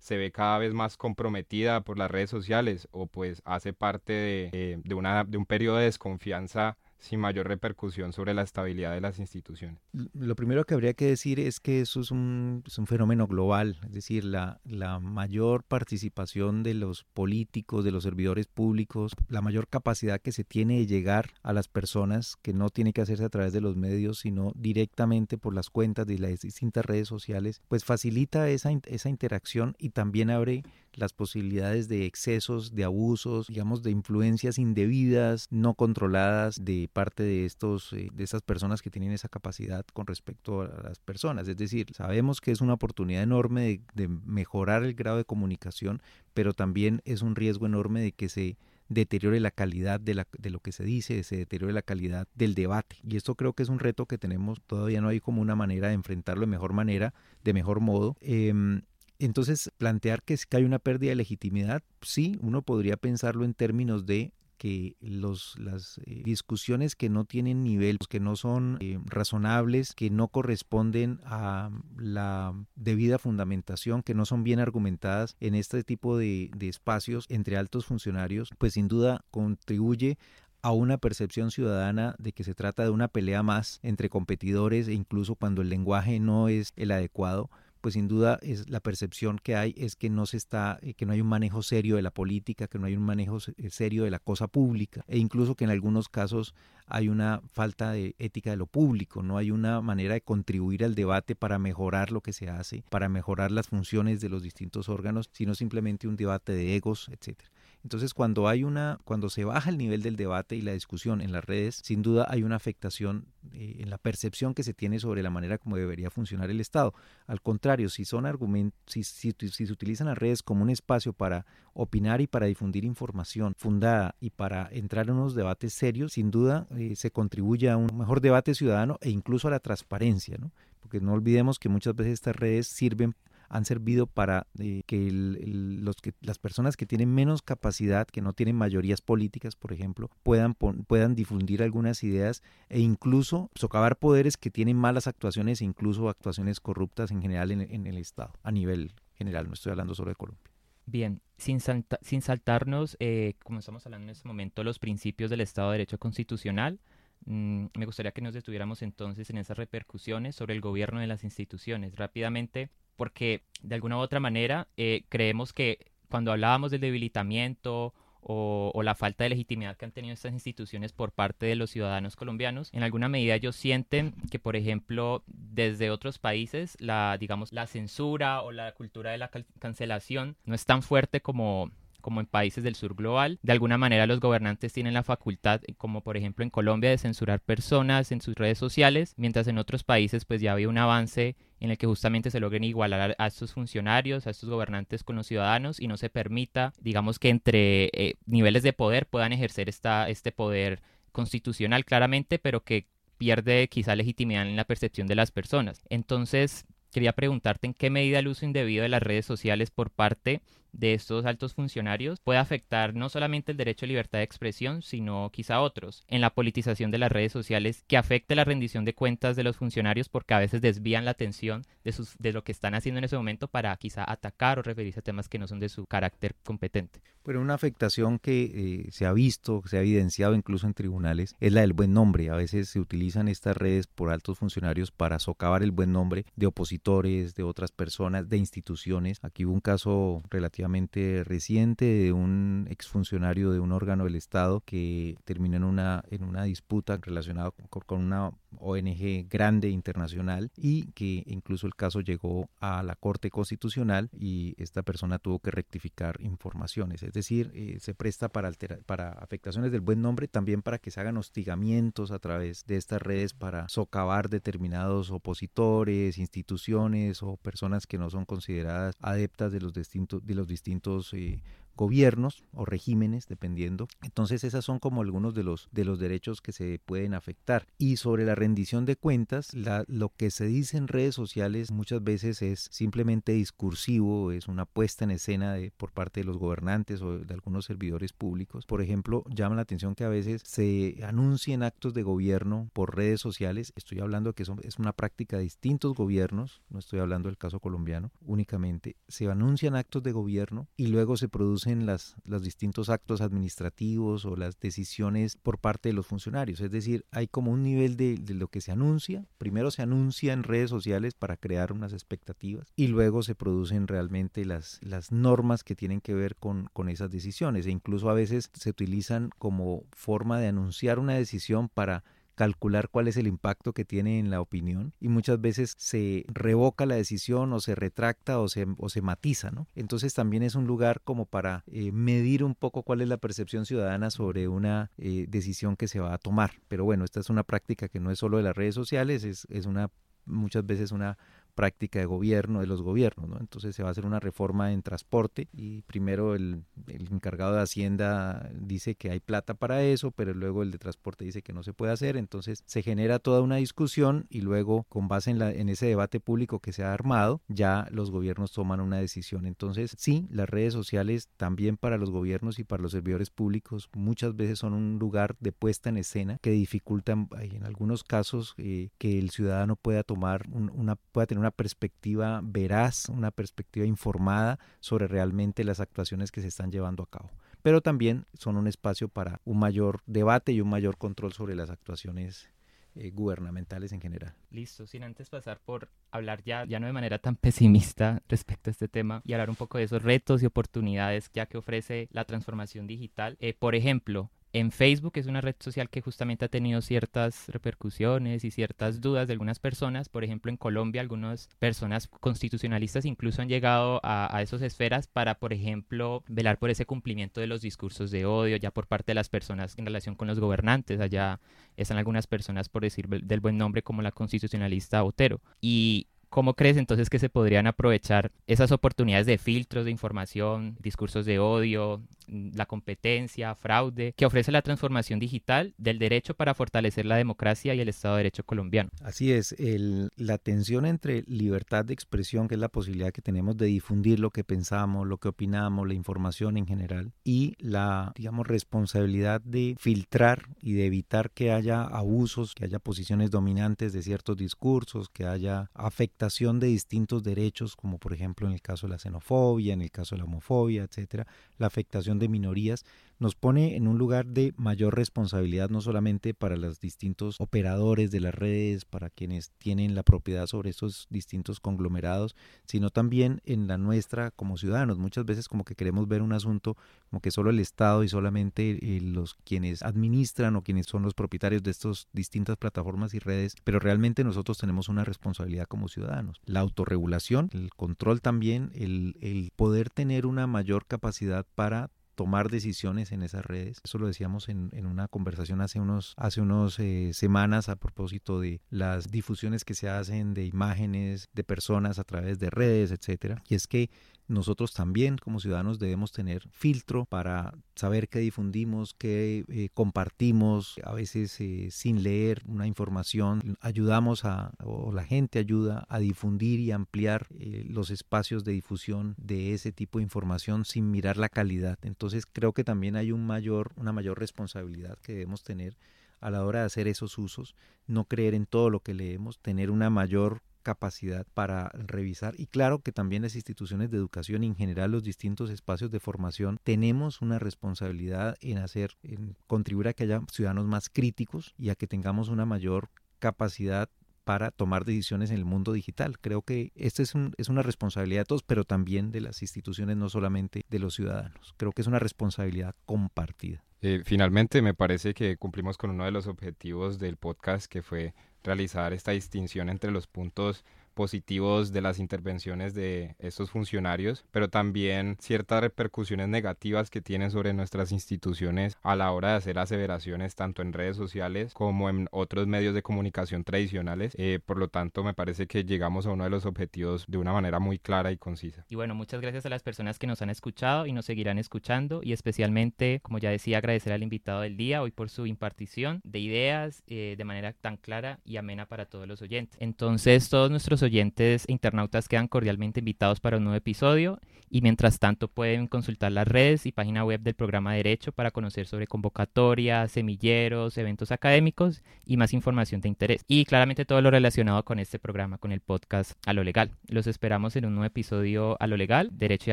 se 0.01 0.17
ve 0.17 0.33
cada 0.33 0.59
vez 0.59 0.75
más 0.75 0.97
comprometida 0.97 1.83
por 1.83 1.99
las 1.99 2.11
redes 2.11 2.31
sociales 2.31 2.89
o 2.91 3.07
pues 3.07 3.43
hace 3.45 3.73
parte 3.73 4.13
de, 4.13 4.51
eh, 4.53 4.81
de, 4.83 4.95
una, 4.95 5.25
de 5.25 5.39
un 5.39 5.47
periodo 5.47 5.77
de 5.79 5.85
desconfianza 5.85 6.77
sin 6.99 7.21
mayor 7.21 7.47
repercusión 7.47 8.13
sobre 8.13 8.35
la 8.35 8.43
estabilidad 8.43 8.93
de 8.93 9.01
las 9.01 9.19
instituciones. 9.19 9.81
Lo 10.15 10.35
primero 10.35 10.65
que 10.65 10.75
habría 10.75 10.95
que 10.95 11.07
decir 11.07 11.39
es 11.39 11.61
que 11.61 11.81
eso 11.81 12.01
es 12.01 12.11
un, 12.11 12.65
fenómeno 12.87 13.27
global, 13.27 13.79
es 13.85 13.93
decir, 13.93 14.25
la, 14.25 14.61
la, 14.65 14.99
mayor 14.99 15.63
participación 15.65 16.63
de 16.63 16.75
los 16.75 17.05
políticos, 17.05 17.85
de 17.85 17.93
los 17.93 18.03
servidores 18.03 18.47
públicos, 18.47 19.13
la 19.29 19.43
mayor 19.43 19.69
capacidad 19.69 20.21
que 20.21 20.33
se 20.33 20.45
tiene 20.45 20.79
de 20.79 20.87
llegar 20.87 21.31
a 21.43 21.53
las 21.53 21.69
personas, 21.69 22.37
que 22.43 22.53
no 22.53 22.71
tiene 22.71 22.93
que 22.93 23.03
hacerse 23.03 23.25
a 23.25 23.29
través 23.29 23.53
de 23.53 23.61
los 23.61 23.77
medios, 23.77 24.21
sino 24.21 24.53
directamente 24.55 25.39
por 25.39 25.55
las 25.55 25.71
cuentas 25.71 26.07
de 26.07 26.19
las 26.19 26.41
distintas 26.41 26.85
redes 26.85 27.09
sociales, 27.09 27.63
pues 27.69 27.85
facilita 27.85 28.49
esa, 28.49 28.71
esa 28.87 29.09
interacción 29.09 29.77
y 29.79 29.91
también 29.91 30.31
abre 30.31 30.65
las 30.99 31.13
posibilidades 31.13 31.89
de 31.89 32.05
excesos, 32.07 32.75
de 32.75 32.85
abusos, 32.85 33.47
digamos, 33.47 33.83
de 33.83 33.91
influencias 33.91 34.59
indebidas, 34.59 35.47
no 35.51 35.75
controladas 35.75 36.65
de 36.65 36.89
parte 36.93 37.23
de 37.23 37.45
estos, 37.47 37.93
eh, 37.93 38.11
de 38.13 38.25
esas 38.25 38.43
personas 38.43 38.83
que 38.83 38.91
tienen 38.91 39.13
esa 39.13 39.29
capacidad 39.29 39.85
con 39.93 40.07
respecto 40.07 40.63
a 40.63 40.83
las 40.83 40.99
personas. 40.99 41.49
Es 41.49 41.57
decir, 41.57 41.87
sabemos 41.95 42.41
que 42.41 42.51
es 42.51 42.61
una 42.61 42.75
oportunidad 42.75 43.23
enorme 43.23 43.81
de, 43.95 44.09
mejorar 44.09 44.83
el 44.83 44.95
grado 44.95 45.19
de 45.19 45.25
comunicación, 45.25 46.03
pero 46.35 46.53
también 46.53 47.01
es 47.05 47.23
un 47.23 47.37
riesgo 47.37 47.67
enorme 47.67 48.01
de 48.01 48.13
que 48.13 48.29
se 48.29 48.57
deteriore 48.89 49.39
la 49.39 49.51
calidad 49.51 50.01
de, 50.01 50.15
la, 50.15 50.27
de, 50.39 50.51
lo 50.51 50.61
que 50.61 50.73
se 50.73 50.83
dice, 50.83 51.23
se 51.23 51.37
deteriore 51.37 51.75
la 51.75 51.83
calidad 51.83 52.27
del 52.35 52.55
debate. 52.55 52.97
Y 53.07 53.17
esto 53.17 53.35
creo 53.35 53.53
que 53.53 53.63
es 53.63 53.69
un 53.69 53.79
reto 53.79 54.07
que 54.07 54.19
tenemos, 54.19 54.63
todavía 54.67 55.01
no 55.01 55.09
hay 55.09 55.21
como 55.21 55.43
una 55.43 55.55
manera 55.55 55.89
de 55.89 55.95
enfrentarlo 55.95 56.41
de 56.41 56.47
mejor 56.47 56.73
manera, 56.73 57.13
de 57.45 57.53
mejor 57.53 57.81
modo. 57.81 58.17
Eh, 58.21 58.81
entonces, 59.19 59.71
plantear 59.79 60.23
que, 60.23 60.39
hay 60.53 60.65
una 60.65 60.79
pérdida 60.79 61.11
de 61.11 61.17
legitimidad, 61.17 61.83
sí, 62.03 62.39
uno 62.41 62.63
podría 62.63 62.97
pensarlo 62.97 63.45
en 63.45 63.55
términos 63.55 64.07
de 64.07 64.33
que 64.59 64.97
los, 65.01 65.57
las 65.59 65.99
eh, 66.05 66.23
discusiones 66.25 66.97
que 66.97 67.09
no 67.09 67.25
tienen 67.25 67.63
nivel, 67.63 67.99
que 68.09 68.19
no 68.19 68.35
son 68.35 68.77
eh, 68.81 68.99
razonables, 69.05 69.95
que 69.95 70.11
no 70.11 70.29
corresponden 70.29 71.21
a 71.25 71.71
la 71.97 72.55
debida 72.75 73.19
fundamentación, 73.19 74.03
que 74.03 74.15
no 74.15 74.27
son 74.27 74.43
bien 74.43 74.59
argumentadas 74.59 75.37
en 75.39 75.55
este 75.55 75.85
tipo 75.85 76.19
de, 76.19 76.51
de 76.57 76.69
espacios 76.69 77.27
entre 77.29 77.57
altos 77.57 77.87
funcionarios, 77.87 78.51
pues 78.59 78.75
sin 78.75 78.89
duda 78.89 79.25
contribuye 79.31 80.19
a 80.61 80.73
una 80.73 80.99
percepción 80.99 81.53
ciudadana 81.53 82.17
de 82.19 82.33
que 82.33 82.43
se 82.43 82.55
trata 82.55 82.83
de 82.83 82.91
una 82.91 83.07
pelea 83.07 83.45
más 83.45 83.79
entre 83.85 84.09
competidores 84.09 84.89
e 84.89 84.93
incluso 84.93 85.37
cuando 85.37 85.63
el 85.63 85.69
lenguaje 85.69 86.19
no 86.19 86.49
es 86.49 86.73
el 86.75 86.91
adecuado, 86.91 87.49
pues 87.89 87.95
sin 87.95 88.07
duda 88.07 88.39
es 88.43 88.69
la 88.69 88.81
percepción 88.81 89.39
que 89.43 89.57
hay 89.57 89.75
es 89.79 89.97
que 89.97 90.11
no 90.11 90.27
se 90.27 90.37
está, 90.37 90.79
eh, 90.83 90.93
que 90.93 91.07
no 91.07 91.15
hay 91.15 91.23
un 91.23 91.27
manejo 91.27 91.63
serio 91.63 91.97
de 91.97 92.03
la 92.03 92.11
política, 92.11 92.67
que 92.67 92.79
no 92.79 92.85
hay 92.85 92.95
un 92.95 93.03
manejo 93.03 93.39
eh, 93.57 93.71
serio 93.71 94.05
de 94.05 94.11
la 94.11 94.19
cosa 94.19 94.47
pública, 94.47 95.07
e 95.09 95.17
incluso 95.17 95.55
que 95.55 95.65
en 95.65 95.71
algunos 95.71 96.11
casos 96.11 96.55
hay 96.87 97.09
una 97.09 97.41
falta 97.51 97.93
de 97.93 98.15
ética 98.19 98.51
de 98.51 98.59
lo 98.59 98.67
público, 98.67 99.23
no 99.23 99.39
hay 99.39 99.51
una 99.51 99.81
manera 99.81 100.13
de 100.13 100.21
contribuir 100.21 100.85
al 100.85 100.95
debate 100.95 101.35
para 101.35 101.59
mejorar 101.59 102.13
lo 102.13 102.21
que 102.21 102.35
se 102.35 102.51
hace, 102.51 102.85
para 102.91 103.09
mejorar 103.09 103.53
las 103.53 103.69
funciones 103.69 104.21
de 104.21 104.29
los 104.29 104.43
distintos 104.43 104.91
órganos, 104.91 105.31
sino 105.33 105.55
simplemente 105.55 106.09
un 106.09 106.17
debate 106.17 106.53
de 106.53 106.77
egos, 106.77 107.09
etcétera. 107.09 107.49
Entonces, 107.89 108.13
cuando 108.13 108.49
hay 108.49 108.65
una, 108.65 108.99
cuando 109.05 109.31
se 109.31 109.47
baja 109.47 109.71
el 109.71 109.79
nivel 109.79 110.03
del 110.03 110.17
debate 110.17 110.57
y 110.57 110.61
la 110.61 110.73
discusión 110.73 111.23
en 111.23 111.33
las 111.33 111.43
redes, 111.43 111.81
sin 111.83 112.03
duda 112.03 112.27
hay 112.29 112.43
una 112.43 112.57
afectación 112.57 113.25
eh, 113.55 113.77
en 113.79 113.89
la 113.89 113.97
percepción 113.97 114.53
que 114.53 114.63
se 114.63 114.75
tiene 114.75 114.99
sobre 114.99 115.23
la 115.23 115.31
manera 115.31 115.57
como 115.57 115.79
debería 115.79 116.11
funcionar 116.11 116.51
el 116.51 116.61
Estado. 116.61 116.93
Al 117.27 117.41
contrario, 117.41 117.89
si 117.89 118.05
son 118.05 118.27
argumentos, 118.27 118.79
si, 118.85 119.03
si, 119.05 119.33
se 119.33 119.73
utilizan 119.73 120.09
las 120.09 120.19
redes 120.19 120.43
como 120.43 120.65
un 120.65 120.69
espacio 120.69 121.15
para 121.15 121.47
opinar 121.73 122.21
y 122.21 122.27
para 122.27 122.45
difundir 122.45 122.85
información 122.85 123.55
fundada 123.57 124.17
y 124.21 124.29
para 124.29 124.69
entrar 124.71 125.09
en 125.09 125.15
unos 125.15 125.35
debates 125.35 125.73
serios, 125.73 126.13
sin 126.13 126.31
duda 126.31 126.67
eh, 126.77 126.95
se 126.95 127.11
contribuye 127.11 127.71
a 127.71 127.79
un 127.79 127.89
mejor 127.97 128.21
debate 128.21 128.55
ciudadano 128.55 128.99
e 129.01 129.09
incluso 129.09 129.49
a 129.49 129.51
la 129.51 129.61
transparencia, 129.61 130.37
¿no? 130.37 130.53
Porque 130.81 131.01
no 131.01 131.15
olvidemos 131.15 131.59
que 131.59 131.71
muchas 131.71 131.97
veces 131.97 132.13
estas 132.13 132.37
redes 132.37 132.67
sirven 132.67 133.15
han 133.49 133.65
servido 133.65 134.07
para 134.07 134.47
eh, 134.59 134.83
que, 134.87 135.09
los 135.11 135.97
que 135.97 136.13
las 136.21 136.39
personas 136.39 136.77
que 136.77 136.87
tienen 136.87 137.15
menos 137.15 137.43
capacidad, 137.43 138.07
que 138.07 138.21
no 138.21 138.33
tienen 138.33 138.57
mayorías 138.57 139.01
políticas, 139.01 139.57
por 139.57 139.73
ejemplo, 139.73 140.11
puedan, 140.23 140.55
puedan 140.55 141.15
difundir 141.15 141.63
algunas 141.63 142.03
ideas 142.05 142.43
e 142.69 142.81
incluso 142.81 143.51
socavar 143.55 143.97
poderes 143.97 144.37
que 144.37 144.51
tienen 144.51 144.77
malas 144.77 145.07
actuaciones 145.07 145.61
e 145.61 145.65
incluso 145.65 146.09
actuaciones 146.09 146.61
corruptas 146.61 147.11
en 147.11 147.23
general 147.23 147.51
en, 147.51 147.87
el 147.87 147.99
Estado, 147.99 148.33
a 148.43 148.51
nivel 148.51 148.93
general, 149.15 149.47
no 149.47 149.55
estoy 149.55 149.71
hablando 149.71 149.95
solo 149.95 150.11
de 150.11 150.17
Colombia. 150.17 150.43
Bien, 150.87 151.21
sin, 151.37 151.61
sin 152.01 152.23
saltarnos, 152.23 152.97
eh, 153.01 153.35
como 153.45 153.59
estamos 153.59 153.85
hablando 153.87 154.05
en 154.05 154.11
este 154.11 154.27
momento, 154.27 154.65
los 154.65 154.79
principios 154.79 155.31
del 155.31 155.41
Estado 155.41 155.71
de 155.71 155.79
Derecho 155.79 155.99
Constitucional, 155.99 156.81
mm, 157.27 157.67
me 157.75 157.87
gustaría 157.87 158.13
que 158.13 158.23
nos 158.23 158.35
detuviéramos 158.35 158.83
entonces 158.83 159.29
en 159.31 159.39
esas 159.39 159.57
repercusiones 159.57 160.37
sobre 160.37 160.55
el 160.55 160.61
gobierno 160.61 161.01
de 161.01 161.07
las 161.07 161.25
instituciones. 161.25 161.97
Rápidamente, 161.97 162.71
porque 162.99 163.45
de 163.63 163.77
alguna 163.77 163.97
u 163.97 164.01
otra 164.01 164.21
manera 164.21 164.67
eh, 164.77 165.05
creemos 165.09 165.55
que 165.55 165.87
cuando 166.11 166.33
hablábamos 166.33 166.71
del 166.71 166.81
debilitamiento 166.81 167.95
o, 168.21 168.83
la 168.83 168.95
falta 168.95 169.25
de 169.25 169.31
legitimidad 169.31 169.77
que 169.77 169.85
han 169.85 169.93
tenido 169.93 170.13
estas 170.13 170.33
instituciones 170.33 170.93
por 170.93 171.13
parte 171.13 171.47
de 171.47 171.55
los 171.55 171.71
ciudadanos 171.71 172.17
colombianos, 172.17 172.69
en 172.75 172.83
alguna 172.83 173.09
medida 173.09 173.37
ellos 173.37 173.57
sienten 173.57 174.13
que, 174.31 174.39
por 174.39 174.57
ejemplo, 174.57 175.23
desde 175.27 175.91
otros 175.91 176.19
países, 176.19 176.77
la, 176.81 177.17
digamos, 177.19 177.53
la 177.53 177.67
censura 177.67 178.43
o 178.43 178.51
la 178.53 178.73
cultura 178.73 179.13
de 179.13 179.19
la 179.19 179.31
cancelación 179.61 180.37
no 180.45 180.55
es 180.55 180.67
tan 180.67 180.83
fuerte 180.83 181.23
como 181.23 181.71
como 182.01 182.21
en 182.21 182.27
países 182.27 182.65
del 182.65 182.75
sur 182.75 182.95
global. 182.95 183.39
De 183.43 183.53
alguna 183.53 183.79
manera 183.79 184.07
los 184.07 184.21
gobernantes 184.21 184.73
tienen 184.73 184.95
la 184.95 185.03
facultad, 185.03 185.61
como 185.77 186.03
por 186.03 186.17
ejemplo 186.17 186.43
en 186.45 186.51
Colombia, 186.51 186.91
de 186.91 186.99
censurar 186.99 187.41
personas 187.41 188.13
en 188.13 188.21
sus 188.21 188.35
redes 188.35 188.59
sociales, 188.59 189.15
mientras 189.17 189.47
en 189.49 189.59
otros 189.59 189.85
países 189.85 190.25
pues 190.25 190.41
ya 190.41 190.53
había 190.53 190.69
un 190.69 190.79
avance 190.79 191.37
en 191.61 191.71
el 191.71 191.79
que 191.79 191.87
justamente 191.87 192.31
se 192.31 192.41
logren 192.41 192.65
igualar 192.65 193.17
a, 193.19 193.27
estos 193.27 193.53
funcionarios, 193.53 194.27
a 194.27 194.31
estos 194.31 194.49
gobernantes 194.49 195.03
con 195.03 195.17
los 195.17 195.27
ciudadanos 195.27 195.81
y 195.81 195.89
no 195.89 195.97
se 195.97 196.11
permita, 196.11 196.73
digamos 196.81 197.19
que 197.19 197.31
entre 197.31 197.91
eh, 197.93 198.15
niveles 198.27 198.63
de 198.63 198.73
poder 198.73 199.07
puedan 199.07 199.33
ejercer 199.33 199.69
esta, 199.69 200.09
este 200.09 200.33
poder 200.33 200.83
constitucional 201.13 201.85
claramente, 201.85 202.39
pero 202.39 202.63
que 202.63 202.87
pierde 203.17 203.69
quizá 203.69 203.97
legitimidad 203.97 204.47
en 204.47 204.57
la 204.57 204.65
percepción 204.65 205.09
de 205.09 205.17
las 205.17 205.33
personas. 205.33 205.83
Entonces, 205.91 206.67
quería 206.91 207.13
preguntarte 207.13 207.67
en 207.67 207.75
qué 207.75 207.91
medida 207.91 208.21
el 208.21 208.29
uso 208.29 208.45
indebido 208.45 208.83
de 208.83 208.89
las 208.89 209.03
redes 209.03 209.27
sociales 209.27 209.71
por 209.71 209.91
parte 209.91 210.41
de 210.73 210.95
estos 210.95 211.25
altos 211.25 211.55
funcionarios 211.55 212.21
puede 212.21 212.39
afectar 212.39 212.95
no 212.95 213.09
solamente 213.09 213.53
el 213.53 213.59
derecho 213.59 213.87
a 213.87 213.89
libertad 213.89 214.19
de 214.19 214.25
expresión, 214.25 214.83
sino 214.83 215.31
quizá 215.33 215.61
otros, 215.61 216.05
en 216.09 216.21
la 216.21 216.31
politización 216.31 216.91
de 216.91 216.99
las 216.99 217.13
redes 217.13 217.33
sociales, 217.33 217.85
que 217.87 217.97
afecte 217.97 218.35
la 218.35 218.45
rendición 218.45 218.85
de 218.85 218.95
cuentas 218.95 219.37
de 219.37 219.45
los 219.45 219.57
funcionarios 219.57 220.09
porque 220.09 220.35
a 220.35 220.39
veces 220.39 220.61
desvían 220.61 221.05
la 221.05 221.13
atención 221.13 221.65
de, 221.85 221.93
sus, 221.93 222.17
de 222.19 222.33
lo 222.33 222.45
que 222.45 222.53
están 222.53 222.75
haciendo 222.75 222.99
en 222.99 223.05
ese 223.05 223.17
momento 223.17 223.49
para 223.49 223.77
quizá 223.77 224.11
atacar 224.11 224.59
o 224.59 224.63
referirse 224.63 225.01
a 225.01 225.03
temas 225.03 225.29
que 225.29 225.39
no 225.39 225.47
son 225.47 225.61
de 225.61 225.69
su 225.69 225.87
carácter 225.87 226.35
competente. 226.45 227.01
Pero 227.23 227.43
una 227.43 227.55
afectación 227.55 228.19
que 228.19 228.87
eh, 228.87 228.91
se 228.91 229.05
ha 229.05 229.13
visto, 229.13 229.63
se 229.67 229.77
ha 229.77 229.81
evidenciado 229.81 230.35
incluso 230.35 230.67
en 230.67 230.75
tribunales, 230.75 231.35
es 231.41 231.53
la 231.53 231.61
del 231.61 231.75
buen 231.75 231.93
nombre. 231.93 232.31
A 232.31 232.37
veces 232.37 232.71
se 232.71 232.81
utilizan 232.81 233.29
estas 233.29 233.57
redes 233.57 233.87
por 233.87 234.11
altos 234.11 234.39
funcionarios 234.39 234.91
para 234.91 235.19
socavar 235.19 235.63
el 235.63 235.71
buen 235.71 235.93
nombre 235.93 236.25
de 236.37 236.47
opositores, 236.47 237.35
de 237.35 237.43
otras 237.43 237.71
personas, 237.71 238.29
de 238.29 238.39
instituciones. 238.39 239.19
Aquí 239.23 239.45
hubo 239.45 239.53
un 239.53 239.61
caso 239.61 240.23
relativamente 240.59 241.23
reciente 241.25 241.85
de 241.85 242.13
un 242.13 242.67
exfuncionario 242.69 243.53
de 243.53 243.61
un 243.61 243.71
órgano 243.71 244.05
del 244.05 244.17
Estado 244.17 244.61
que 244.61 245.17
terminó 245.25 245.57
en 245.57 245.65
una, 245.65 246.03
en 246.11 246.25
una 246.25 246.43
disputa 246.45 246.99
relacionada 247.01 247.53
con, 247.71 247.83
con 247.83 248.01
una 248.01 248.33
ONG 248.57 249.29
grande 249.29 249.69
internacional 249.71 250.51
y 250.57 250.91
que 250.93 251.23
incluso 251.27 251.67
el 251.67 251.75
caso 251.75 252.01
llegó 252.01 252.49
a 252.61 252.83
la 252.83 252.97
Corte 252.97 253.31
Constitucional 253.31 254.11
y 254.13 254.55
esta 254.59 254.83
persona 254.83 255.19
tuvo 255.19 255.39
que 255.39 255.51
rectificar 255.51 256.21
informaciones. 256.21 257.03
Es 257.03 257.13
decir, 257.13 257.53
eh, 257.55 257.79
se 257.81 257.95
presta 257.95 258.29
para, 258.29 258.51
para 258.87 259.11
afectaciones 259.11 259.71
del 259.71 259.81
buen 259.81 260.03
nombre, 260.03 260.29
también 260.29 260.63
para 260.63 260.79
que 260.79 260.91
se 260.91 261.01
hagan 261.01 261.19
hostigamientos 261.19 262.11
a 262.11 262.19
través 262.19 262.65
de 262.67 262.77
estas 262.77 263.01
redes 263.01 263.35
para 263.35 263.69
socavar 263.69 264.29
determinados 264.29 265.11
opositores, 265.11 266.19
instituciones 266.19 267.23
o 267.23 267.37
personas 267.37 267.87
que 267.87 267.99
no 267.99 268.11
son 268.11 268.25
consideradas 268.25 268.97
adeptas 269.01 269.53
de 269.53 269.61
los 269.61 269.73
distintos, 269.73 270.25
de 270.25 270.35
los 270.35 270.48
distintos 270.49 271.13
eh, 271.15 271.41
gobiernos 271.79 272.43
o 272.53 272.65
regímenes, 272.67 273.29
dependiendo. 273.29 273.87
Entonces, 274.03 274.43
esas 274.43 274.65
son 274.65 274.81
como 274.81 275.01
algunos 275.01 275.33
de 275.33 275.45
los, 275.45 275.69
de 275.71 275.85
los 275.85 276.01
derechos 276.01 276.43
que 276.43 276.53
se 276.53 276.81
pueden 276.85 277.15
afectar. 277.15 277.67
Y 277.79 277.97
sobre 277.97 278.25
la 278.25 278.35
rendición 278.35 278.85
de 278.85 278.97
cuentas, 278.97 279.55
la, 279.55 279.85
lo 279.87 280.11
que 280.11 280.31
se 280.31 280.47
dice 280.47 280.77
en 280.77 280.89
redes 280.89 281.15
sociales 281.15 281.71
muchas 281.71 282.03
veces 282.03 282.43
es 282.43 282.69
simplemente 282.73 283.33
discursivo, 283.33 284.33
es 284.33 284.49
una 284.49 284.67
puesta 284.67 285.05
en 285.05 285.13
escena 285.13 285.55
de, 285.55 285.71
por 285.71 285.93
parte 285.93 286.21
de 286.21 286.25
los 286.25 286.37
gobernantes 286.37 287.01
o 287.01 287.21
de 287.21 287.33
algunos 287.33 287.67
servidores 287.67 288.13
públicos. 288.13 288.67
Por 288.67 288.83
ejemplo, 288.83 289.23
llama 289.33 289.55
la 289.55 289.63
atención 289.63 289.95
que 289.95 290.05
a 290.05 290.09
veces 290.09 290.43
se 290.45 290.99
anuncien 291.05 291.63
actos 291.63 291.95
de 291.95 292.03
gobierno 292.03 292.69
por 292.73 292.97
redes 292.97 293.21
sociales. 293.21 293.73
Estoy 293.77 294.01
hablando 294.01 294.33
que 294.33 294.43
es 294.43 294.79
una 294.79 294.93
práctica 294.93 295.37
de 295.37 295.45
distintos 295.45 295.95
gobiernos, 295.95 296.61
no 296.71 296.81
estoy 296.81 296.99
hablando 296.99 297.29
del 297.29 297.39
caso 297.39 297.61
colombiano 297.61 298.11
únicamente. 298.21 298.97
Se 299.07 299.31
anuncian 299.31 299.77
actos 299.77 300.03
de 300.03 300.11
gobierno 300.11 300.67
y 300.77 300.89
luego 300.89 301.17
se 301.17 301.29
producen 301.29 301.68
las, 301.77 302.17
los 302.25 302.43
distintos 302.43 302.89
actos 302.89 303.21
administrativos 303.21 304.25
o 304.25 304.37
las 304.37 304.59
decisiones 304.61 305.37
por 305.37 305.59
parte 305.59 305.89
de 305.89 305.93
los 305.93 306.07
funcionarios. 306.07 306.61
Es 306.61 306.71
decir, 306.71 307.05
hay 307.11 307.29
como 307.29 307.53
un 307.53 307.63
nivel 307.63 307.97
de, 307.97 308.19
lo 308.35 308.49
que 308.49 308.61
se 308.61 308.73
anuncia. 308.73 309.25
Primero 309.39 309.71
se 309.71 309.83
anuncia 309.83 310.33
en 310.33 310.43
redes 310.43 310.71
sociales 310.71 311.15
para 311.15 311.37
crear 311.37 311.73
unas 311.73 311.93
expectativas 311.93 312.73
y 312.77 312.89
luego 312.89 313.23
se 313.23 313.35
producen 313.35 313.87
realmente 313.87 314.45
las, 314.45 314.79
las 314.83 315.13
normas 315.13 315.65
que 315.65 315.77
tienen 315.77 316.01
que 316.01 316.15
ver 316.15 316.37
con, 316.37 316.69
con 316.73 316.89
esas 316.89 317.11
decisiones. 317.11 317.67
E 317.67 317.71
incluso 317.71 318.11
a 318.11 318.15
veces 318.15 318.51
se 318.53 318.71
utilizan 318.71 319.31
como 319.39 319.85
forma 319.93 320.39
de 320.39 320.49
anunciar 320.49 320.99
una 320.99 321.15
decisión 321.15 321.69
para 321.69 322.05
calcular 322.39 322.89
cuál 322.89 323.09
es 323.09 323.17
el 323.17 323.27
impacto 323.27 323.73
que 323.73 323.85
tiene 323.85 324.21
en 324.21 324.31
la 324.31 324.41
opinión 324.41 324.95
y 325.01 325.09
muchas 325.09 325.41
veces 325.41 325.75
se 325.77 326.25
revoca 326.29 326.87
la 326.87 326.95
decisión 326.95 327.53
o 327.53 327.59
se 327.59 327.75
retracta 327.75 328.39
o 328.39 328.47
se, 328.47 328.65
o 328.79 328.89
se 328.89 329.03
matiza, 329.03 329.51
¿no? 329.51 329.67
Entonces 329.75 330.15
también 330.15 330.45
es 330.45 330.55
un 330.55 330.65
lugar 330.65 331.01
como 331.03 331.27
para 331.27 331.65
eh, 331.67 331.91
medir 331.91 332.45
un 332.45 332.55
poco 332.55 332.85
cuál 332.85 333.01
es 333.01 333.09
la 333.09 333.17
percepción 333.17 333.67
ciudadana 333.67 334.11
sobre 334.11 334.47
una 334.47 334.93
eh, 334.99 335.27
decisión 335.29 335.75
que 335.75 335.89
se 335.89 335.99
va 335.99 336.15
a 336.15 336.19
tomar. 336.19 336.53
Pero 336.69 336.85
bueno, 336.85 337.05
esta 337.05 337.19
es 337.19 337.29
una 337.29 337.43
práctica 337.43 337.89
que 337.89 337.99
no 337.99 338.13
es 338.13 338.21
solo 338.21 338.37
de 338.37 338.45
las 338.45 338.57
redes 338.57 338.77
sociales, 338.77 339.25
es, 339.25 339.45
es 339.51 339.67
una 339.67 339.91
muchas 340.25 340.65
veces 340.65 340.93
una 340.93 341.19
práctica 341.55 341.99
de 341.99 342.07
gobierno, 342.07 342.61
de 342.61 342.67
los 342.67 342.83
gobiernos, 342.83 343.29
¿no? 343.29 343.39
Entonces 343.39 343.75
se 343.75 343.83
va 343.83 343.89
a 343.89 343.93
hacer 343.93 344.07
una 344.07 344.21
reforma 344.21 344.73
en 344.73 344.83
transporte 344.83 345.49
y 345.53 345.83
primero 345.83 346.35
el, 346.35 346.65
encargado 346.87 347.55
de 347.55 347.63
Hacienda 347.63 348.51
dice 348.55 348.95
que 348.95 349.11
hay 349.11 349.21
plata 349.21 349.55
para 349.55 349.83
eso, 349.83 350.11
pero 350.11 350.35
luego 350.35 350.63
el 350.63 350.71
de 350.71 350.79
transporte 350.79 351.25
dice 351.25 351.43
que 351.43 351.53
no 351.53 351.63
se 351.63 351.73
puede 351.73 351.93
hacer, 351.93 352.17
entonces 352.17 352.63
se 352.67 352.83
genera 352.83 353.19
toda 353.19 353.41
una 353.41 353.57
discusión 353.57 354.27
y 354.31 354.41
luego 354.41 354.85
con 354.89 355.09
base 355.09 355.31
en, 355.31 355.39
la, 355.39 355.51
en 355.51 355.69
ese 355.69 355.87
debate 355.87 356.21
público 356.21 356.61
que 356.61 356.73
se 356.73 356.85
ha 356.85 356.93
armado, 356.93 357.41
ya 357.49 357.89
los 357.91 358.11
gobiernos 358.11 358.53
toman 358.53 358.81
una 358.81 358.99
decisión. 358.99 359.47
Entonces 359.47 359.95
sí, 359.99 360.27
las 360.31 360.49
redes 360.49 360.73
sociales 360.73 361.29
también 361.37 361.77
para 361.77 361.99
los 361.99 362.11
gobiernos 362.11 362.59
y 362.59 362.65
para 362.65 362.83
los 362.83 362.93
servidores 362.93 363.31
públicos 363.31 363.89
muchas 363.95 364.37
veces 364.37 364.59
son 364.59 364.75
un 364.75 364.99
lugar 364.99 365.37
de 365.41 365.53
puesta 365.53 365.89
en 365.89 365.99
escena 365.99 366.39
que 366.41 366.51
dificultan 366.51 367.29
en 367.41 367.65
algunos 367.65 368.05
casos 368.05 368.55
eh, 368.59 368.91
que 368.99 369.19
el 369.19 369.31
ciudadano 369.31 369.77
pueda 369.77 370.03
tomar 370.03 370.47
un, 370.51 370.71
una, 370.75 370.97
pueda 370.97 371.27
tener 371.27 371.38
una 371.39 371.51
perspectiva 371.51 372.41
veraz, 372.43 373.09
una 373.09 373.31
perspectiva 373.31 373.87
informada 373.87 374.59
sobre 374.81 375.07
realmente 375.07 375.65
las 375.65 375.81
actuaciones 375.81 376.31
que 376.31 376.41
se 376.41 376.49
están 376.49 376.71
llevando 376.71 377.03
a 377.03 377.11
cabo. 377.11 377.31
Pero 377.63 377.81
también 377.81 378.27
son 378.35 378.57
un 378.57 378.67
espacio 378.67 379.09
para 379.09 379.41
un 379.45 379.59
mayor 379.59 380.01
debate 380.07 380.53
y 380.53 380.61
un 380.61 380.69
mayor 380.69 380.97
control 380.97 381.33
sobre 381.33 381.55
las 381.55 381.71
actuaciones 381.71 382.51
eh, 382.95 383.11
gubernamentales 383.11 383.93
en 383.93 384.01
general. 384.01 384.35
Listo, 384.51 384.87
sin 384.87 385.05
antes 385.05 385.31
pasar 385.31 385.61
por 385.61 385.89
hablar 386.11 386.43
ya, 386.43 386.65
ya 386.65 386.81
no 386.81 386.87
de 386.87 386.93
manera 386.93 387.19
tan 387.19 387.37
pesimista 387.37 388.23
respecto 388.29 388.71
a 388.71 388.73
este 388.73 388.89
tema 388.89 389.23
y 389.25 389.35
hablar 389.35 389.51
un 389.51 389.57
poco 389.57 389.79
de 389.79 389.85
esos 389.85 390.03
retos 390.03 390.43
y 390.43 390.47
oportunidades 390.47 391.29
que 391.29 391.59
ofrece 391.59 392.09
la 392.11 392.25
transformación 392.25 392.87
digital. 392.87 393.37
Eh, 393.41 393.55
por 393.55 393.75
ejemplo, 393.75 394.31
en 394.53 394.71
Facebook 394.71 395.13
es 395.17 395.27
una 395.27 395.41
red 395.41 395.55
social 395.59 395.91
que 395.91 396.01
justamente 396.01 396.45
ha 396.45 396.49
tenido 396.49 396.81
ciertas 396.81 397.49
repercusiones 397.49 398.45
y 398.45 398.51
ciertas 398.51 399.01
dudas 399.01 399.29
de 399.29 399.33
algunas 399.33 399.59
personas. 399.59 400.09
Por 400.09 400.25
ejemplo, 400.25 400.51
en 400.51 400.57
Colombia 400.57 401.01
algunas 401.01 401.49
personas 401.59 402.09
constitucionalistas 402.09 403.05
incluso 403.05 403.43
han 403.43 403.49
llegado 403.49 404.01
a, 404.03 404.35
a 404.35 404.43
esas 404.43 404.63
esferas 404.63 405.07
para, 405.07 405.39
por 405.39 405.53
ejemplo, 405.53 406.25
velar 406.29 406.59
por 406.59 406.71
ese 406.71 406.87
cumplimiento 406.87 407.41
de 407.41 407.47
los 407.47 407.61
discursos 407.61 408.11
de 408.11 408.27
odio 408.27 408.57
ya 408.57 408.71
por 408.71 408.87
parte 408.87 409.11
de 409.11 409.17
las 409.17 409.29
personas 409.29 409.75
en 409.77 409.87
relación 409.87 410.15
con 410.15 410.29
los 410.29 410.41
gobernantes. 410.41 411.01
Allá 411.01 411.41
están 411.77 411.99
algunas 411.99 412.27
personas, 412.27 412.69
por 412.69 412.83
decir 412.83 413.09
del 413.09 413.41
buen 413.41 413.59
nombre, 413.59 413.83
como 413.83 414.03
la 414.03 414.13
constitucionalista 414.13 415.05
Otero. 415.05 415.41
Y 415.61 416.09
¿Cómo 416.31 416.55
crees 416.55 416.77
entonces 416.77 417.09
que 417.09 417.19
se 417.19 417.31
podrían 417.31 417.67
aprovechar 417.67 418.33
esas 418.47 418.71
oportunidades 418.71 419.27
de 419.27 419.39
filtros 419.39 419.87
de 419.87 419.91
información, 419.91 420.77
discursos 420.79 421.25
de 421.25 421.39
odio, 421.39 422.03
la 422.29 422.67
competencia, 422.67 423.55
fraude, 423.55 424.13
que 424.17 424.27
ofrece 424.27 424.53
la 424.53 424.63
transformación 424.63 425.19
digital 425.19 425.75
del 425.79 425.99
derecho 425.99 426.35
para 426.35 426.55
fortalecer 426.55 427.07
la 427.07 427.17
democracia 427.17 427.75
y 427.75 427.81
el 427.81 427.89
Estado 427.89 428.17
de 428.17 428.21
Derecho 428.21 428.45
colombiano? 428.45 428.91
Así 429.03 429.33
es, 429.33 429.55
la 429.59 430.39
tensión 430.39 430.87
entre 430.87 431.23
libertad 431.27 431.85
de 431.85 431.95
expresión, 431.95 432.49
que 432.49 432.55
es 432.55 432.61
la 432.61 432.69
posibilidad 432.69 433.13
que 433.13 433.23
tenemos 433.23 433.57
de 433.57 433.67
difundir 433.67 434.21
lo 434.21 434.31
que 434.31 434.45
pensamos, 434.45 435.07
lo 435.07 435.19
que 435.19 435.29
opinamos, 435.29 435.87
la 435.87 435.95
información 435.95 436.57
en 436.57 436.67
general, 436.67 437.13
y 437.25 437.55
la, 437.59 438.13
digamos, 438.17 438.47
responsabilidad 438.47 439.41
de 439.41 439.77
filtrar 439.79 440.49
y 440.61 440.75
de 440.75 440.87
evitar 440.87 441.31
que 441.31 441.53
haya 441.53 441.83
abusos, 441.83 442.55
que 442.55 442.65
haya 442.65 442.79
posiciones 442.79 443.31
dominantes 443.31 443.93
de 443.93 444.03
ciertos 444.03 444.37
discursos, 444.37 445.09
que 445.09 445.25
haya 445.25 445.71
afectación 445.75 446.61
de 446.61 446.69
distintos 446.69 447.23
derechos, 447.23 447.77
como 447.77 447.99
por 447.99 448.13
ejemplo 448.13 448.47
en 448.47 448.55
el 448.55 448.63
caso 448.63 448.87
de 448.87 448.93
la 448.93 448.99
xenofobia, 448.99 449.75
en 449.75 449.83
el 449.83 449.91
caso 449.91 450.15
de 450.15 450.21
la 450.21 450.25
homofobia, 450.25 450.85
etcétera, 450.85 451.27
la 451.59 451.67
afectación 451.67 452.18
de 452.19 452.29
minorías, 452.29 452.85
nos 453.19 453.35
pone 453.35 453.77
en 453.77 453.89
un 453.89 453.99
lugar 453.99 454.27
de 454.27 454.55
mayor 454.57 454.95
responsabilidad 454.95 455.71
no 455.71 455.81
solamente 455.81 456.35
para 456.35 456.57
los 456.57 456.81
distintos 456.81 457.41
operadores 457.41 458.11
de 458.11 458.21
las 458.21 458.35
redes, 458.35 458.85
para 458.85 459.11
quienes 459.11 459.51
tienen 459.59 459.95
la 459.95 460.03
propiedad 460.03 460.47
sobre 460.47 460.71
estos 460.71 461.07
distintos 461.11 461.59
conglomerados, 461.61 462.37
sino 462.65 462.91
también 462.91 463.41
en 463.45 463.67
la 463.67 463.77
nuestra 463.77 464.31
como 464.31 464.57
ciudadanos. 464.57 464.99
Muchas 464.99 465.25
veces 465.25 465.49
como 465.49 465.65
que 465.65 465.75
queremos 465.75 466.07
ver 466.07 466.23
un 466.23 466.33
asunto 466.33 466.77
como 467.11 467.21
que 467.21 467.31
solo 467.31 467.51
el 467.51 467.59
Estado 467.59 468.05
y 468.05 468.09
solamente 468.09 468.79
eh, 468.81 469.01
los 469.01 469.35
quienes 469.35 469.83
administran 469.83 470.57
o 470.57 470.63
quienes 470.63 470.87
son 470.87 471.03
los 471.03 471.15
propietarios 471.15 471.63
de 471.63 471.71
estas 471.71 472.09
distintas 472.13 472.57
plataformas 472.57 473.15
y 473.15 473.19
redes, 473.19 473.55
pero 473.65 473.81
realmente 473.81 474.25
nosotros 474.25 474.59
tenemos 474.59 474.89
una 474.89 475.05
responsabilidad 475.05 475.67
como 475.67 475.89
ciudadanos. 475.89 476.41
La 476.45 476.61
autorregulación, 476.61 477.51
el 477.53 477.71
control 477.71 478.21
también, 478.21 478.71
el, 478.75 479.17
el 479.21 479.51
poder 479.57 479.91
tener 479.91 480.27
una 480.27 480.47
mayor 480.47 480.87
capacidad 480.87 481.47
para 481.55 481.91
tomar 482.19 482.51
decisiones 482.51 483.13
en 483.13 483.23
esas 483.23 483.47
redes. 483.47 483.81
Eso 483.85 483.97
lo 483.97 484.09
decíamos 484.09 484.49
en, 484.49 484.73
una 484.85 485.07
conversación 485.07 485.61
hace 485.61 485.79
unos, 485.79 486.15
hace 486.17 486.41
unos 486.41 486.81
eh, 486.81 487.13
semanas 487.15 487.69
a 487.69 487.77
propósito 487.77 488.41
de 488.41 488.61
las 488.71 489.07
difusiones 489.07 489.65
que 489.65 489.75
se 489.75 489.89
hacen 489.89 490.35
de 490.35 490.45
imágenes 490.45 491.29
de 491.33 491.45
personas 491.45 492.01
a 492.01 492.05
través 492.05 492.41
de 492.41 492.51
redes, 492.51 492.91
etcétera. 492.91 493.41
Y 493.49 493.55
es 493.55 493.69
que 493.69 493.89
nosotros 494.29 494.73
también 494.73 495.17
como 495.17 495.41
ciudadanos 495.41 495.79
debemos 495.79 496.13
tener 496.13 496.47
filtro 496.51 497.07
para 497.07 497.55
saber 497.75 498.09
qué 498.09 498.19
difundimos, 498.19 498.95
qué 498.95 499.45
eh, 499.49 499.71
compartimos, 499.73 500.77
a 500.85 500.93
veces 500.93 501.41
eh, 501.41 501.69
sin 501.71 502.03
leer 502.03 502.43
una 502.47 502.67
información, 502.67 503.57
ayudamos 503.61 504.25
a, 504.25 504.53
o 504.63 504.93
la 504.93 505.05
gente 505.05 505.39
ayuda 505.39 505.87
a 505.89 505.99
difundir 505.99 506.61
y 506.61 506.73
ampliar 506.73 507.27
eh, 507.39 507.65
los 507.69 507.91
espacios 507.91 508.45
de 508.45 508.53
difusión 508.53 509.15
de 509.17 509.55
ese 509.55 509.73
tipo 509.73 509.99
de 509.99 510.05
información 510.05 510.65
sin 510.65 510.91
mirar 510.91 511.17
la 511.17 511.31
calidad. 511.31 511.79
Entonces 511.83 512.27
creo 512.27 512.53
que 512.53 512.65
también 512.65 512.97
hay 512.97 513.13
un 513.13 513.27
mayor, 513.27 513.73
una 513.77 513.93
mayor 513.93 514.19
responsabilidad 514.19 514.99
que 515.03 515.13
debemos 515.13 515.43
tener 515.43 515.79
a 516.21 516.31
la 516.31 516.45
hora 516.45 516.61
de 516.61 516.67
hacer 516.67 516.89
esos 516.89 517.17
usos, 517.17 517.55
no 517.87 518.05
creer 518.05 518.35
en 518.35 518.47
todo 518.47 518.71
lo 518.71 518.81
que 518.81 518.93
leemos, 518.93 519.39
tener 519.39 519.71
una 519.71 519.89
mayor 519.89 520.43
capacidad 520.63 521.27
para 521.35 521.71
revisar 521.75 522.35
y 522.39 522.47
claro 522.47 522.81
que 522.81 522.93
también 522.93 523.23
las 523.23 523.35
instituciones 523.35 523.91
de 523.91 523.97
educación 523.97 524.45
y 524.45 524.49
en 524.49 524.57
general 524.57 524.93
los 524.93 525.03
distintos 525.03 525.51
espacios 525.51 525.91
de 525.91 526.01
formación 526.01 526.59
tenemos 526.63 527.23
una 527.23 527.39
responsabilidad 527.39 528.37
en 528.41 528.59
hacer 528.59 528.93
en 529.03 529.37
contribuir 529.47 529.89
a 529.89 529.93
que 529.93 530.05
haya 530.05 530.21
ciudadanos 530.31 530.67
más 530.67 530.89
críticos 530.89 531.55
y 531.57 531.71
a 531.71 531.75
que 531.75 531.87
tengamos 531.87 532.29
una 532.29 532.47
mayor 532.47 532.91
capacidad 533.19 533.89
para 534.29 534.51
tomar 534.51 534.85
decisiones 534.85 535.31
en 535.31 535.39
el 535.39 535.47
mundo 535.47 535.73
digital. 535.73 536.19
Creo 536.19 536.43
que 536.43 536.71
esta 536.75 537.03
es, 537.03 537.15
una 537.15 537.63
responsabilidad 537.63 538.21
de 538.21 538.25
todos, 538.27 538.43
pero 538.43 538.65
también 538.65 539.11
de 539.11 539.23
las 539.23 539.41
instituciones, 539.41 539.97
no 539.97 540.11
solamente 540.11 540.67
de 540.69 540.79
los 540.79 540.97
ciudadanos. 540.97 541.55
Creo 541.57 541.73
que 541.73 541.81
es 541.81 541.89
una 541.89 541.99
responsabilidad 541.99 542.75
compartida. 542.85 543.65
Eh, 543.81 544.03
finalmente, 544.05 544.61
me 544.61 544.75
parece 544.75 545.15
que 545.15 545.39
cumplimos 545.39 545.79
con 545.79 545.89
uno 545.93 546.05
de 546.05 546.11
los 546.11 546.27
objetivos 546.27 546.99
del 546.99 547.17
podcast, 547.17 547.73
que 547.73 547.81
fue 547.81 548.13
realizar 548.49 548.95
esta 548.95 549.13
distinción 549.13 549.69
entre 549.69 549.91
los 549.91 550.07
puntos 550.07 550.65
positivos 550.99 551.73
de 551.73 551.81
las 551.81 552.01
intervenciones 552.01 552.75
de 552.75 553.15
estos 553.21 553.53
funcionarios, 553.53 554.25
pero 554.33 554.51
también 554.51 555.17
ciertas 555.21 555.61
repercusiones 555.61 556.27
negativas 556.27 556.91
que 556.91 557.01
tienen 557.01 557.31
sobre 557.31 557.55
nuestras 557.55 557.93
instituciones 557.93 558.77
a 558.83 558.97
la 558.97 559.13
hora 559.13 559.29
de 559.29 559.35
hacer 559.37 559.61
aseveraciones 559.61 560.35
tanto 560.35 560.61
en 560.61 560.73
redes 560.73 560.97
sociales 560.97 561.55
como 561.55 561.89
en 561.89 562.09
otros 562.11 562.49
medios 562.49 562.75
de 562.75 562.83
comunicación 562.83 563.45
tradicionales. 563.45 564.13
Eh, 564.19 564.41
por 564.45 564.59
lo 564.59 564.71
tanto, 564.71 565.05
me 565.05 565.15
parece 565.15 565.47
que 565.47 565.63
llegamos 565.63 566.05
a 566.05 566.11
uno 566.11 566.25
de 566.25 566.31
los 566.31 566.47
objetivos 566.47 567.05
de 567.07 567.19
una 567.19 567.33
manera 567.33 567.61
muy 567.61 567.79
clara 567.79 568.11
y 568.11 568.17
concisa. 568.17 568.65
Y 568.69 568.75
bueno, 568.75 568.97
muchas 568.97 569.21
gracias 569.21 569.47
a 569.47 569.51
las 569.51 569.63
personas 569.63 570.01
que 570.01 570.09
nos 570.09 570.21
han 570.21 570.31
escuchado 570.31 570.85
y 570.87 570.91
nos 570.91 571.05
seguirán 571.05 571.39
escuchando 571.39 572.01
y 572.03 572.13
especialmente, 572.13 572.99
como 573.05 573.19
ya 573.19 573.31
decía, 573.31 573.59
agradecer 573.59 573.93
al 573.93 574.03
invitado 574.03 574.41
del 574.41 574.57
día 574.57 574.83
hoy 574.83 574.91
por 574.91 575.11
su 575.11 575.27
impartición 575.27 576.01
de 576.03 576.19
ideas 576.19 576.83
eh, 576.89 577.15
de 577.17 577.25
manera 577.25 577.53
tan 577.53 577.77
clara 577.77 578.19
y 578.25 578.37
amena 578.37 578.67
para 578.67 578.87
todos 578.87 579.07
los 579.07 579.23
oyentes. 579.23 579.57
Entonces, 579.61 580.29
todos 580.29 580.51
nuestros 580.51 580.83
oyentes 580.89 581.45
e 581.49 581.53
internautas 581.53 582.09
quedan 582.09 582.29
cordialmente 582.29 582.81
invitados 582.81 583.21
para 583.21 583.37
un 583.37 583.45
nuevo 583.45 583.57
episodio 583.57 584.19
y 584.51 584.63
mientras 584.63 584.99
tanto 584.99 585.29
pueden 585.29 585.67
consultar 585.67 586.13
las 586.13 586.27
redes 586.27 586.67
y 586.67 586.73
página 586.73 587.05
web 587.05 587.21
del 587.21 587.35
programa 587.35 587.75
Derecho 587.75 588.13
para 588.13 588.31
conocer 588.31 588.67
sobre 588.67 588.87
convocatorias, 588.87 589.93
semilleros, 589.93 590.79
eventos 590.79 591.13
académicos 591.13 591.83
y 592.05 592.17
más 592.17 592.33
información 592.33 592.81
de 592.81 592.89
interés. 592.89 593.25
Y 593.29 593.45
claramente 593.45 593.85
todo 593.85 594.01
lo 594.01 594.11
relacionado 594.11 594.65
con 594.65 594.79
este 594.79 594.99
programa, 594.99 595.39
con 595.39 595.53
el 595.53 595.61
podcast 595.61 596.13
A 596.27 596.33
lo 596.33 596.45
Legal. 596.45 596.73
Los 596.87 597.07
esperamos 597.07 597.57
en 597.57 597.67
un 597.67 597.75
nuevo 597.75 597.87
episodio 597.87 598.57
A 598.61 598.67
lo 598.67 598.77
Legal, 598.77 599.11
Derecho 599.13 599.51
y 599.51 599.53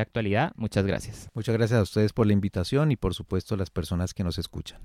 Actualidad. 0.00 0.52
Muchas 0.56 0.86
gracias. 0.86 1.28
Muchas 1.34 1.54
gracias 1.54 1.78
a 1.78 1.82
ustedes 1.82 2.12
por 2.12 2.26
la 2.26 2.32
invitación 2.32 2.90
y 2.90 2.96
por 2.96 3.14
supuesto 3.14 3.54
a 3.54 3.58
las 3.58 3.70
personas 3.70 4.14
que 4.14 4.24
nos 4.24 4.38
escuchan. 4.38 4.80